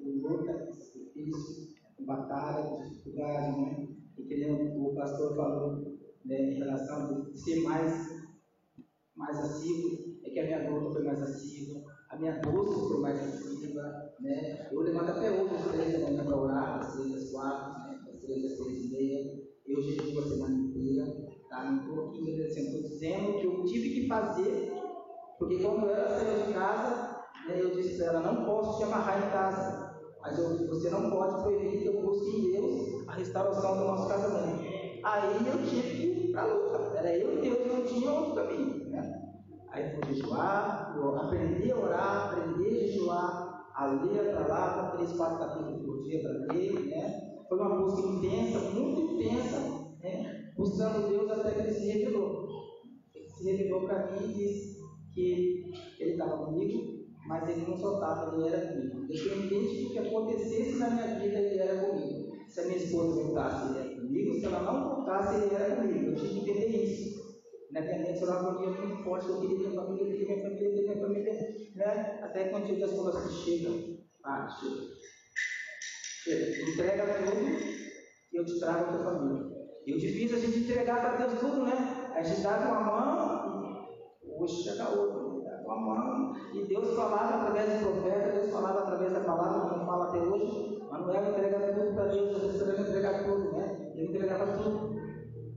Luta, 0.00 0.68
difícil, 1.14 1.74
batalha, 2.00 2.78
dificuldade, 2.83 3.61
né? 3.61 3.88
E 4.16 4.24
que 4.24 4.44
o 4.44 4.94
pastor 4.94 5.37
falou 5.37 5.98
né, 6.24 6.52
em 6.52 6.54
relação 6.59 7.28
a 7.33 7.37
ser 7.37 7.62
mais 7.62 8.18
assíduo, 9.38 10.16
é 10.24 10.31
que 10.31 10.40
a 10.40 10.44
minha 10.44 10.70
luta 10.70 10.92
foi 10.92 11.04
mais 11.04 11.22
assídua, 11.22 11.83
a 12.11 12.16
minha 12.16 12.40
busca 12.40 12.88
foi 12.88 13.00
mais 13.00 13.20
assídua, 13.20 14.14
né? 14.20 14.68
Eu 14.72 14.81
levanto 14.81 15.11
até 15.11 15.31
hoje 15.31 15.54
às 15.54 15.72
três 15.72 15.92
da 15.92 15.98
manhã 15.98 16.24
para 16.24 16.37
orar, 16.37 16.78
às 16.78 16.94
três, 16.94 17.14
às 17.14 17.31
quatro, 17.31 17.90
né? 17.90 18.00
às 18.09 18.20
três, 18.20 18.44
às 18.44 18.59
três 18.59 18.85
e 18.85 18.90
meia. 18.90 19.48
Eu 19.66 19.83
jejuo 19.83 20.20
a 20.20 20.28
semana 20.28 20.54
inteira, 20.54 21.04
tá? 21.50 21.70
Não 21.70 21.81
estou 21.81 22.09
aqui 22.09 22.33
agradecendo, 22.33 22.66
estou 22.66 22.90
dizendo 22.90 23.38
que 23.38 23.46
eu 23.46 23.64
tive 23.64 23.90
que 23.90 23.98
fazer, 24.09 24.73
porque 25.38 25.62
quando 25.62 25.88
ela 25.88 26.09
saiu 26.09 26.47
de 26.47 26.53
casa, 26.53 27.18
né, 27.47 27.61
eu 27.61 27.71
disse 27.71 27.97
para 27.97 28.07
ela, 28.07 28.21
não 28.21 28.44
posso 28.44 28.79
te 28.79 28.85
amarrar 28.85 29.27
em 29.27 29.31
casa. 29.31 29.88
Mas 30.21 30.38
eu, 30.38 30.68
você 30.68 30.90
não 30.90 31.11
pode 31.11 31.42
proibir 31.42 31.81
que 31.81 31.87
eu 31.87 32.03
busque 32.03 32.37
em 32.37 32.53
Deus 32.53 33.09
a 33.09 33.12
restauração 33.12 33.79
do 33.79 33.85
nosso 33.85 34.09
casamento. 34.09 34.62
Aí 35.05 35.47
eu 35.47 35.64
tive 35.64 35.83
que 35.83 36.03
ir 36.03 36.33
para 36.33 36.42
a 36.42 36.47
luta. 36.47 36.99
Era 36.99 37.16
eu 37.16 37.38
e 37.38 37.40
Deus, 37.40 37.66
não 37.66 37.85
tinha 37.87 38.12
outro 38.12 38.35
caminho. 38.35 38.90
Né? 38.90 39.23
Aí 39.71 39.94
fui 39.94 40.14
jejuar, 40.14 40.99
aprendi 41.21 41.71
a 41.71 41.77
orar, 41.77 42.33
aprendi 42.33 42.66
a 42.66 42.81
jejuar, 42.81 43.71
a 43.75 43.87
ler 43.87 44.31
a 44.31 44.42
palavra, 44.42 44.97
três, 44.97 45.12
quatro 45.12 45.38
capítulos 45.38 45.85
por 45.85 46.03
dia 46.03 46.21
para 46.21 46.53
ler. 46.53 46.73
Né? 46.73 47.44
Foi 47.49 47.59
uma 47.59 47.77
busca 47.77 48.09
intensa, 48.09 48.59
muito 48.71 49.12
intensa, 49.12 49.59
né? 50.03 50.53
buscando 50.57 51.09
Deus 51.09 51.31
até 51.31 51.53
que 51.53 51.61
ele 51.61 51.73
se 51.73 51.87
revelou. 51.87 52.47
Se 53.38 53.44
revelou 53.44 53.87
para 53.87 54.11
mim 54.11 54.31
e 54.31 54.35
disse 54.35 54.79
que 55.14 55.70
ele 56.01 56.12
estava 56.12 56.44
comigo, 56.44 57.07
mas 57.29 57.48
ele 57.48 57.66
não 57.68 57.77
soltava, 57.77 58.35
ele 58.35 58.48
era 58.48 58.66
comigo. 58.66 59.05
Independente 59.05 59.85
do 59.85 59.90
que 59.90 59.98
acontecesse 59.98 60.79
na 60.79 60.90
minha 60.90 61.20
vida, 61.20 61.38
ele 61.38 61.59
era 61.59 61.87
comigo. 61.87 62.37
Se 62.48 62.61
a 62.61 62.64
minha 62.64 62.79
esposa 62.79 63.22
voltasse, 63.22 63.70
ele 63.70 63.79
era 63.79 64.01
comigo. 64.01 64.35
Se 64.35 64.44
ela 64.46 64.62
não 64.62 64.96
voltasse, 64.96 65.44
ele 65.44 65.55
era 65.55 65.77
comigo. 65.77 66.11
Eu 66.11 66.14
tinha 66.16 66.33
que 66.33 66.51
entender 66.51 66.85
isso. 66.85 67.18
Na 67.70 67.81
minha 67.81 67.98
mente 67.98 68.24
era 68.24 68.42
muito 68.42 69.05
forte. 69.05 69.29
Eu 69.29 69.40
queria 69.40 69.57
ter 69.57 69.68
minha 69.68 69.81
família, 69.81 70.03
eu 70.03 70.11
queria 70.11 70.27
minha 70.27 70.42
família, 70.42 70.66
eu 70.66 70.74
queria 70.74 70.94
minha 70.94 71.07
família. 71.07 71.33
Né? 71.77 72.20
Até 72.22 72.57
um 72.57 72.64
dia 72.64 72.81
das 72.81 72.90
coisas 72.90 73.44
que. 73.44 73.98
Ah, 74.24 74.48
chega. 74.48 74.83
Chega. 76.24 76.70
Entrega 76.72 77.05
tudo 77.24 77.79
e 78.33 78.37
eu 78.37 78.44
te 78.44 78.59
trago 78.59 78.85
a 78.85 78.92
tua 78.92 79.05
família. 79.05 79.59
E 79.87 79.94
o 79.94 79.98
difícil 79.98 80.37
é 80.37 80.40
a 80.40 80.44
gente 80.44 80.59
entregar 80.59 81.01
para 81.01 81.27
Deus 81.27 81.40
tudo, 81.40 81.64
né? 81.64 81.97
A 82.18 82.22
gente 82.22 82.40
dá 82.42 82.59
uma 82.59 82.81
mão 82.81 83.87
e 84.24 84.42
hoje 84.42 84.64
chega 84.64 84.83
a 84.83 84.90
outra 84.90 85.28
com 85.64 85.70
a 85.70 85.76
mão, 85.76 86.33
e 86.52 86.64
Deus 86.66 86.96
falava 86.96 87.37
através 87.37 87.78
do 87.78 87.92
profeta, 87.92 88.33
Deus 88.33 88.50
falava 88.50 88.81
através 88.81 89.12
da 89.12 89.20
palavra, 89.20 89.70
como 89.70 89.87
fala 89.87 90.09
até 90.09 90.18
hoje. 90.18 90.83
Manuel 90.90 91.31
entregava 91.31 91.72
tudo 91.74 91.94
para 91.94 92.07
Deus, 92.07 92.40
Jesus 92.40 92.59
também 92.59 92.81
entregava 92.81 93.22
tudo, 93.22 93.52
né? 93.52 93.92
Ele 93.94 94.09
entregava 94.09 94.46
tudo. 94.46 94.98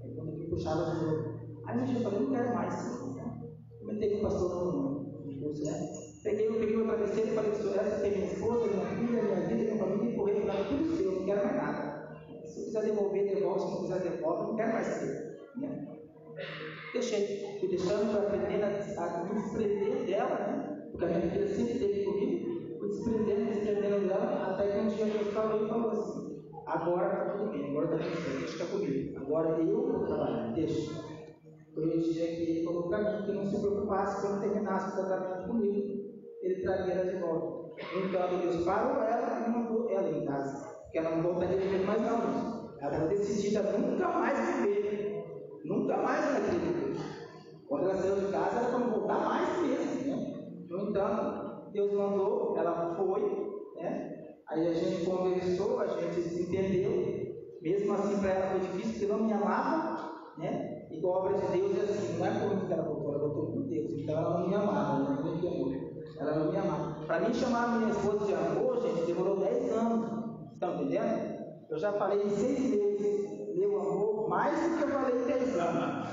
Aí 0.04 0.14
quando 0.14 0.34
ele 0.34 0.50
puxava 0.50 0.92
de 0.92 1.04
novo. 1.04 1.24
Aí 1.66 1.96
eu 1.96 2.02
falei, 2.04 2.20
não 2.20 2.32
quero 2.32 2.56
mais. 2.56 3.00
Comentei 3.80 4.10
com 4.12 4.18
o 4.18 4.22
pastor 4.22 4.74
no 4.74 5.42
curso, 5.42 5.64
né? 5.64 5.72
Peguei, 6.24 6.48
eu 6.48 6.60
peguei 6.60 6.78
o 6.78 6.86
travesseiro 6.86 7.32
e 7.32 7.34
falei, 7.34 7.56
senhor, 7.56 7.76
essa 7.76 8.06
é 8.06 8.10
minha 8.12 8.26
esposa, 8.26 8.68
minha 8.68 8.86
filha, 8.86 9.24
minha 9.24 9.48
vida, 9.48 9.64
minha 9.64 9.78
família, 9.78 10.10
e 10.10 10.14
empurrei 10.14 10.42
para 10.42 10.64
tudo 10.66 10.96
seu, 10.96 11.12
não 11.12 11.26
quero 11.26 11.44
mais 11.44 11.56
nada. 11.56 12.16
Se 12.46 12.60
eu 12.60 12.66
quiser 12.66 12.84
devolver, 12.84 13.34
devolve, 13.34 13.62
se 13.62 13.72
não 13.72 13.82
quiser 13.82 14.00
devolve, 14.02 14.44
não 14.44 14.56
quero 14.56 14.74
mais 14.74 14.86
saber. 14.86 15.32
Né? 15.56 15.91
Deixei, 16.94 17.58
fui 17.60 17.70
deixando 17.70 18.12
para 18.12 18.28
aprender 18.28 18.64
a, 18.64 18.68
a 18.68 19.24
me 19.24 19.42
desprender 19.42 20.06
dela, 20.06 20.36
né? 20.36 20.88
Porque 20.92 21.06
a 21.06 21.08
minha 21.08 21.32
filha 21.32 21.48
sempre 21.48 21.74
esteve 21.74 22.04
comigo, 22.04 22.80
fui 22.80 22.90
desprendendo, 22.90 23.46
desprendendo 23.46 24.08
dela, 24.08 24.54
até 24.54 24.68
que 24.72 24.80
um 24.80 24.88
dia 24.88 25.06
Deus 25.06 25.34
falou 25.34 25.66
e 25.66 25.70
falou 25.70 25.92
assim: 25.92 26.44
agora 26.66 27.08
está 27.08 27.30
tudo 27.34 27.52
bem, 27.52 27.70
agora 27.72 27.96
está 27.96 28.10
tudo 28.10 28.24
certo, 28.24 28.40
deixa 28.40 28.66
comigo. 28.66 29.18
Agora 29.18 29.50
eu 29.60 29.66
vou 29.68 30.06
trabalhar, 30.06 30.54
deixa. 30.54 31.12
Foi 31.74 31.86
o 31.86 32.02
dia 32.02 32.28
que 32.28 32.42
ele 32.42 32.66
falou 32.66 32.90
para 32.90 33.00
mim 33.00 33.26
que 33.26 33.32
não 33.32 33.46
se 33.46 33.62
preocupasse 33.62 34.28
quando 34.28 34.42
terminasse 34.42 34.92
o 34.92 35.06
tratamento 35.06 35.48
comigo, 35.48 36.12
ele 36.42 36.62
traria 36.62 36.94
ela 36.94 37.12
de 37.12 37.20
volta. 37.20 37.62
Então 37.96 38.40
Deus 38.40 38.66
parou 38.66 39.02
ela 39.02 39.48
e 39.48 39.50
mandou 39.50 39.90
ela 39.90 40.10
em 40.10 40.26
casa, 40.26 40.68
porque 40.84 40.98
ela 40.98 41.16
não 41.16 41.24
voltaria 41.24 41.56
a 41.56 41.60
viver 41.60 41.86
mais 41.86 42.02
não. 42.02 42.62
Ela 42.80 42.92
estava 42.92 43.08
decidida 43.08 43.62
nunca 43.78 44.08
mais. 44.10 44.61
Nunca 45.64 45.98
mais 45.98 46.26
ela 46.26 46.46
queria 46.46 46.60
viver. 46.60 46.98
Quando 47.68 47.90
ela 47.90 47.96
saiu 47.96 48.16
de 48.16 48.32
casa, 48.32 48.70
para 48.70 48.80
não 48.80 48.90
voltar 48.90 49.20
mais 49.20 49.62
mesmo. 49.62 50.16
Né? 50.16 50.66
No 50.70 50.90
entanto, 50.90 51.72
Deus 51.72 51.94
mandou, 51.94 52.56
ela 52.58 52.96
foi, 52.96 53.22
né? 53.76 54.12
aí 54.48 54.68
a 54.68 54.74
gente 54.74 55.06
conversou, 55.06 55.80
a 55.80 55.88
gente 55.88 56.22
se 56.22 56.42
entendeu. 56.44 57.22
Mesmo 57.62 57.94
assim, 57.94 58.20
para 58.20 58.30
ela 58.32 58.52
foi 58.52 58.60
difícil, 58.60 58.92
porque 58.94 59.06
não 59.06 59.24
me 59.24 59.34
amava, 59.34 60.34
né? 60.38 60.88
Igual 60.92 61.14
a 61.14 61.26
obra 61.26 61.38
de 61.38 61.60
Deus 61.60 61.78
é 61.78 61.92
assim, 61.92 62.18
não 62.18 62.26
é 62.26 62.40
por 62.40 62.56
mim 62.56 62.66
que 62.66 62.74
ela 62.74 62.84
voltou, 62.84 63.14
ela 63.14 63.20
voltou 63.20 63.52
por 63.52 63.64
Deus. 63.64 63.92
Então 63.94 64.18
ela 64.18 64.40
não 64.40 64.48
me 64.48 64.56
amava, 64.56 65.04
ela 65.04 65.22
não 65.22 65.36
me 65.36 65.48
amou. 65.48 65.72
Ela 66.20 66.36
não 66.36 66.52
me 66.52 66.58
amava. 66.58 67.06
Para 67.06 67.20
mim 67.20 67.34
chamar 67.34 67.78
minha 67.78 67.92
esposa 67.92 68.26
de 68.26 68.34
amor, 68.34 68.82
gente, 68.82 69.06
demorou 69.06 69.38
10 69.38 69.72
anos. 69.72 70.10
Estão 70.54 70.74
entendendo? 70.76 71.42
Eu 71.70 71.78
já 71.80 71.94
falei 71.94 72.30
seis 72.30 72.70
vezes, 72.70 73.56
meu 73.56 73.80
amor, 73.80 74.21
mais 74.32 74.58
do 74.62 74.78
que 74.78 74.84
eu 74.84 74.88
falei 74.88 75.26
10 75.26 75.58
anos. 75.58 76.08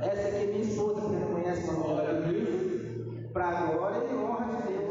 Essa 0.00 0.28
aqui 0.28 0.36
é 0.36 0.46
minha 0.46 0.60
esposa, 0.60 1.02
que 1.02 1.16
não 1.16 1.32
conhece 1.34 1.68
o 1.68 1.72
nome 1.74 1.96
dela. 1.96 3.28
Para 3.34 3.66
glória 3.66 4.04
e 4.10 4.14
honra 4.14 4.46
de 4.56 4.72
Deus. 4.72 4.88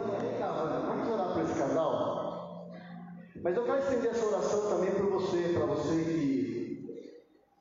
Vamos 0.86 1.10
orar 1.12 1.34
por 1.34 1.42
esse 1.42 1.56
casal? 1.56 2.70
Mas 3.42 3.56
eu 3.58 3.64
quero 3.64 3.80
estender 3.80 4.12
essa 4.12 4.26
oração 4.28 4.70
também 4.70 4.92
para 4.92 5.06
você, 5.08 5.54
para 5.56 5.66
você 5.66 6.04
que, 6.04 7.16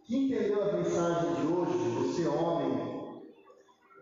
que 0.05 0.17
entendeu 0.17 0.63
a 0.63 0.73
mensagem 0.73 1.35
de 1.35 1.47
hoje, 1.47 1.79
você 1.97 2.29
homem, 2.29 2.97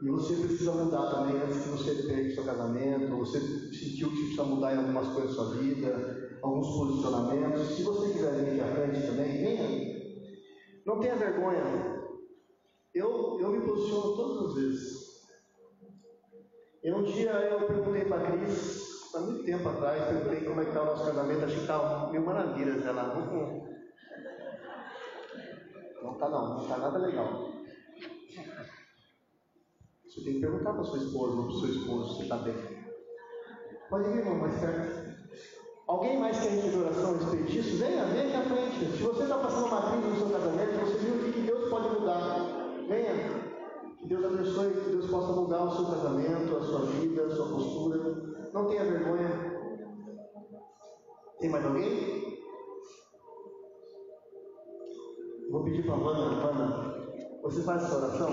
e 0.03 0.11
você 0.11 0.35
precisa 0.35 0.73
mudar 0.73 1.11
também 1.11 1.41
antes 1.41 1.63
que 1.63 1.69
você 1.69 1.95
perca 1.95 2.29
o 2.29 2.35
seu 2.35 2.45
casamento, 2.45 3.17
você 3.17 3.41
sentiu 3.41 4.11
que 4.11 4.17
precisa 4.17 4.45
mudar 4.45 4.75
em 4.75 4.79
algumas 4.79 5.09
coisas 5.09 5.37
da 5.37 5.45
sua 5.45 5.55
vida, 5.55 6.39
alguns 6.43 6.67
posicionamentos. 6.77 7.77
Se 7.77 7.83
você 7.85 8.13
quiser 8.13 8.33
vir 8.33 8.51
aqui 8.51 8.61
à 8.61 8.75
frente 8.75 9.07
também, 9.07 9.39
venha. 9.39 9.84
Não 10.85 11.01
tenha 11.01 11.17
vergonha. 11.17 12.05
Eu, 12.95 13.41
eu 13.41 13.51
me 13.51 13.67
posiciono 13.67 14.17
todas 14.17 14.51
as 14.51 14.55
vezes. 14.55 15.05
E 16.83 16.93
um 16.93 17.03
dia 17.03 17.31
eu 17.31 17.67
perguntei 17.67 18.05
para 18.05 18.23
a 18.23 18.31
Cris, 18.31 19.15
há 19.15 19.21
muito 19.21 19.45
tempo 19.45 19.69
atrás, 19.69 20.05
perguntei 20.05 20.45
como 20.45 20.61
é 20.61 20.65
que 20.65 20.71
está 20.71 20.83
o 20.83 20.87
nosso 20.87 21.07
casamento, 21.07 21.45
acho 21.45 21.55
que 21.55 21.61
está 21.63 22.09
mil 22.13 22.23
maravilhas. 22.23 22.85
Ela, 22.85 23.15
não 23.15 23.75
não 26.03 26.13
está 26.13 26.29
não, 26.29 26.49
não 26.51 26.63
está 26.63 26.77
nada 26.77 26.99
legal. 26.99 27.55
Você 30.05 30.23
tem 30.23 30.35
que 30.35 30.41
perguntar 30.41 30.75
para 30.75 30.85
sua 30.85 30.99
esposa 30.99 31.37
ou 31.37 31.45
para 31.45 31.53
o 31.55 31.61
seu 31.61 31.71
esposo 31.71 32.17
se 32.17 32.23
está 32.25 32.37
bem. 32.37 32.55
Pode 33.89 34.11
vir, 34.11 34.19
irmão, 34.19 34.37
mais 34.37 34.61
perto. 34.61 35.04
Alguém 35.87 36.19
mais 36.19 36.41
quer 36.41 36.51
receber 36.51 36.79
oração 36.79 37.11
a 37.11 37.19
respeito 37.19 37.45
disso? 37.45 37.77
Venha, 37.77 38.05
venha 38.07 38.25
aqui 38.25 38.37
à 38.37 38.43
frente. 38.43 38.97
Se 38.97 39.03
você 39.03 39.23
está 39.25 39.39
passando 39.39 39.67
uma 39.67 39.91
crise 39.91 40.09
no 40.09 40.17
seu 40.17 40.31
casamento, 40.31 40.81
você 40.81 40.99
viu 40.99 41.15
o 41.15 41.33
que 41.33 41.41
Deus 41.41 41.69
pode 41.69 41.89
mudar. 42.01 42.39
Venha. 42.89 43.45
Que 43.99 44.07
Deus 44.09 44.25
abençoe, 44.25 44.73
que 44.73 44.91
Deus 44.91 45.11
possa 45.11 45.33
mudar 45.33 45.65
o 45.65 45.77
seu 45.77 45.85
casamento, 45.85 46.57
a 46.57 46.63
sua 46.63 46.87
vida, 46.87 47.25
a 47.25 47.31
sua 47.31 47.49
postura. 47.49 48.51
Não 48.53 48.67
tenha 48.69 48.85
vergonha. 48.85 49.55
Tem 51.39 51.51
mais 51.51 51.65
alguém? 51.67 52.39
Vou 55.51 55.65
pedir 55.65 55.85
para 55.85 55.95
a 55.95 55.99
Ana, 55.99 56.49
Ana, 56.49 56.95
você 57.43 57.63
faz 57.63 57.85
essa 57.85 57.97
oração? 57.97 58.31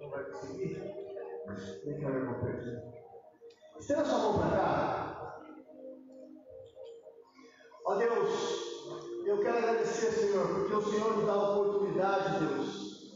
Não 0.00 0.10
vai 0.10 0.24
conseguir? 0.24 0.82
Vem 1.84 2.00
cá, 2.00 2.08
meu 2.08 2.20
irmão, 2.20 2.40
perto. 2.40 2.99
Estenda 3.80 4.04
sua 4.04 4.18
mão 4.18 4.38
para 4.38 4.50
cá. 4.50 5.40
Ó 7.86 7.94
Deus, 7.94 8.30
eu 9.24 9.38
quero 9.40 9.56
agradecer, 9.56 10.12
Senhor, 10.12 10.46
porque 10.48 10.74
o 10.74 10.82
Senhor 10.82 11.16
nos 11.16 11.24
dá 11.24 11.32
a 11.32 11.50
oportunidade, 11.50 12.44
Deus, 12.44 13.10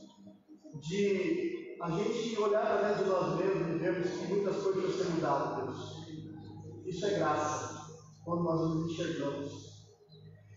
de 0.80 1.76
a 1.82 1.90
gente 1.90 2.40
olhar 2.40 2.66
para 2.66 2.88
dentro 2.88 3.04
de 3.04 3.10
nós 3.10 3.38
mesmos 3.38 3.68
e 3.68 3.78
vermos 3.78 4.08
que 4.08 4.26
muitas 4.26 4.56
coisas 4.62 4.84
estão 4.84 5.06
sendo 5.06 5.20
dadas, 5.20 5.64
Deus. 5.64 6.86
Isso 6.86 7.06
é 7.06 7.10
graça, 7.10 7.86
quando 8.24 8.42
nós 8.44 8.60
nos 8.60 8.90
enxergamos. 8.90 9.52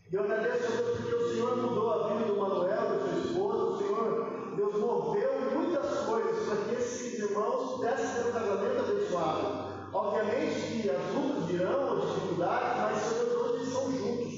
E 0.10 0.16
eu 0.16 0.24
agradeço 0.24 0.68
a 0.68 0.76
Deus 0.78 1.00
porque 1.00 1.16
o 1.16 1.30
Senhor 1.34 1.58
mudou 1.58 1.92
a 1.92 2.08
vida 2.14 2.32
do 2.32 2.40
Manuel, 2.40 2.98
do 2.98 3.10
seu 3.10 3.24
esposo, 3.26 3.74
o 3.74 3.78
Senhor, 3.78 4.56
Deus 4.56 4.80
moveu 4.80 5.52
muitas 5.54 6.06
coisas 6.06 6.48
para 6.48 6.64
que 6.64 6.76
esses 6.76 7.20
irmãos 7.20 7.74
pudessem 7.74 8.24
ter 8.24 8.30
um 8.30 8.32
casamento 8.32 8.80
abençoado. 8.80 9.67
Obviamente 9.94 10.82
que 10.82 10.90
as 10.90 11.14
lutas 11.14 11.46
virão, 11.46 11.94
as 11.94 12.14
dificuldades, 12.14 12.78
mas 12.78 13.02
Senhor, 13.04 13.38
hoje 13.38 13.56
eles 13.56 13.70
são 13.70 13.92
juntos, 13.92 14.34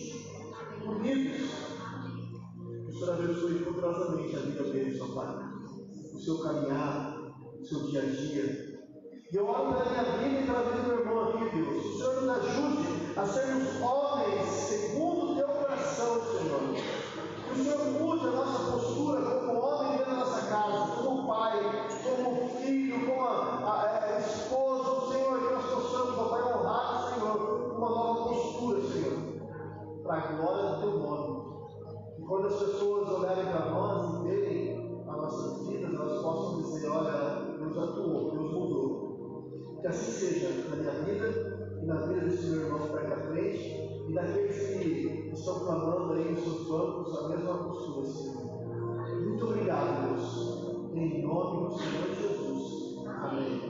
unidos. 0.86 1.50
O 2.88 2.92
Senhor 2.92 3.14
abençoe 3.14 3.60
poderosamente 3.60 4.36
a 4.36 4.40
vida 4.40 4.64
deles, 4.64 5.02
ó 5.02 5.08
Pai. 5.16 5.36
O 6.14 6.20
seu 6.20 6.40
caminhar, 6.40 7.18
o 7.60 7.66
seu 7.66 7.88
dia 7.88 8.02
a 8.02 8.06
dia. 8.06 8.70
E 9.32 9.36
eu 9.36 9.48
oro 9.48 9.74
pela 9.74 9.90
minha 9.90 10.04
vida 10.04 10.42
e 10.42 10.46
pela 10.46 10.64
vida 10.64 10.82
do 10.82 10.88
meu 10.88 11.00
irmão 11.00 11.30
aqui, 11.30 11.56
Deus. 11.56 11.86
O 11.86 11.98
Senhor 11.98 12.22
nos 12.22 12.30
ajude 12.30 12.88
a 13.16 13.26
sermos 13.26 13.82
homens 13.82 14.46
segundo 14.50 15.32
o 15.32 15.36
teu 15.36 15.48
coração, 15.48 16.22
Senhor. 16.22 16.62
Que 17.46 17.60
o 17.60 17.64
Senhor 17.64 17.80
pessoas 32.60 33.10
olharem 33.10 33.46
para 33.46 33.70
nós 33.72 34.20
e 34.20 34.28
verem 34.28 35.04
as 35.08 35.18
nossas 35.18 35.68
vidas, 35.68 35.92
né, 35.92 35.96
elas 35.96 36.22
possam 36.22 36.62
dizer: 36.62 36.90
olha, 36.90 37.58
Deus 37.58 37.78
atuou, 37.78 38.32
Deus 38.32 38.54
mudou. 38.54 39.78
Que 39.82 39.88
assim 39.88 40.12
seja 40.12 40.70
na 40.70 40.76
minha 40.76 40.92
vida 41.04 41.80
e 41.82 41.86
na 41.86 41.96
vida 41.96 42.22
desse 42.22 42.48
meu 42.48 42.62
irmão 42.62 42.80
que 42.80 42.86
está 42.88 43.00
aqui 43.00 43.14
à 43.14 43.28
frente 43.28 43.90
e 44.10 44.14
daqueles 44.14 44.68
que 44.68 45.32
estão 45.34 45.60
clamando 45.60 46.14
aí 46.14 46.32
nos 46.32 46.44
seus 46.44 46.68
bancos 46.68 47.18
a 47.18 47.30
mesma 47.30 47.54
postura, 47.54 48.06
Senhor. 48.06 48.50
Muito 49.22 49.46
obrigado, 49.46 50.08
Deus. 50.08 50.94
Em 50.94 51.22
nome 51.24 51.68
do 51.68 51.78
Senhor 51.78 52.16
Jesus. 52.16 53.06
Amém. 53.08 53.70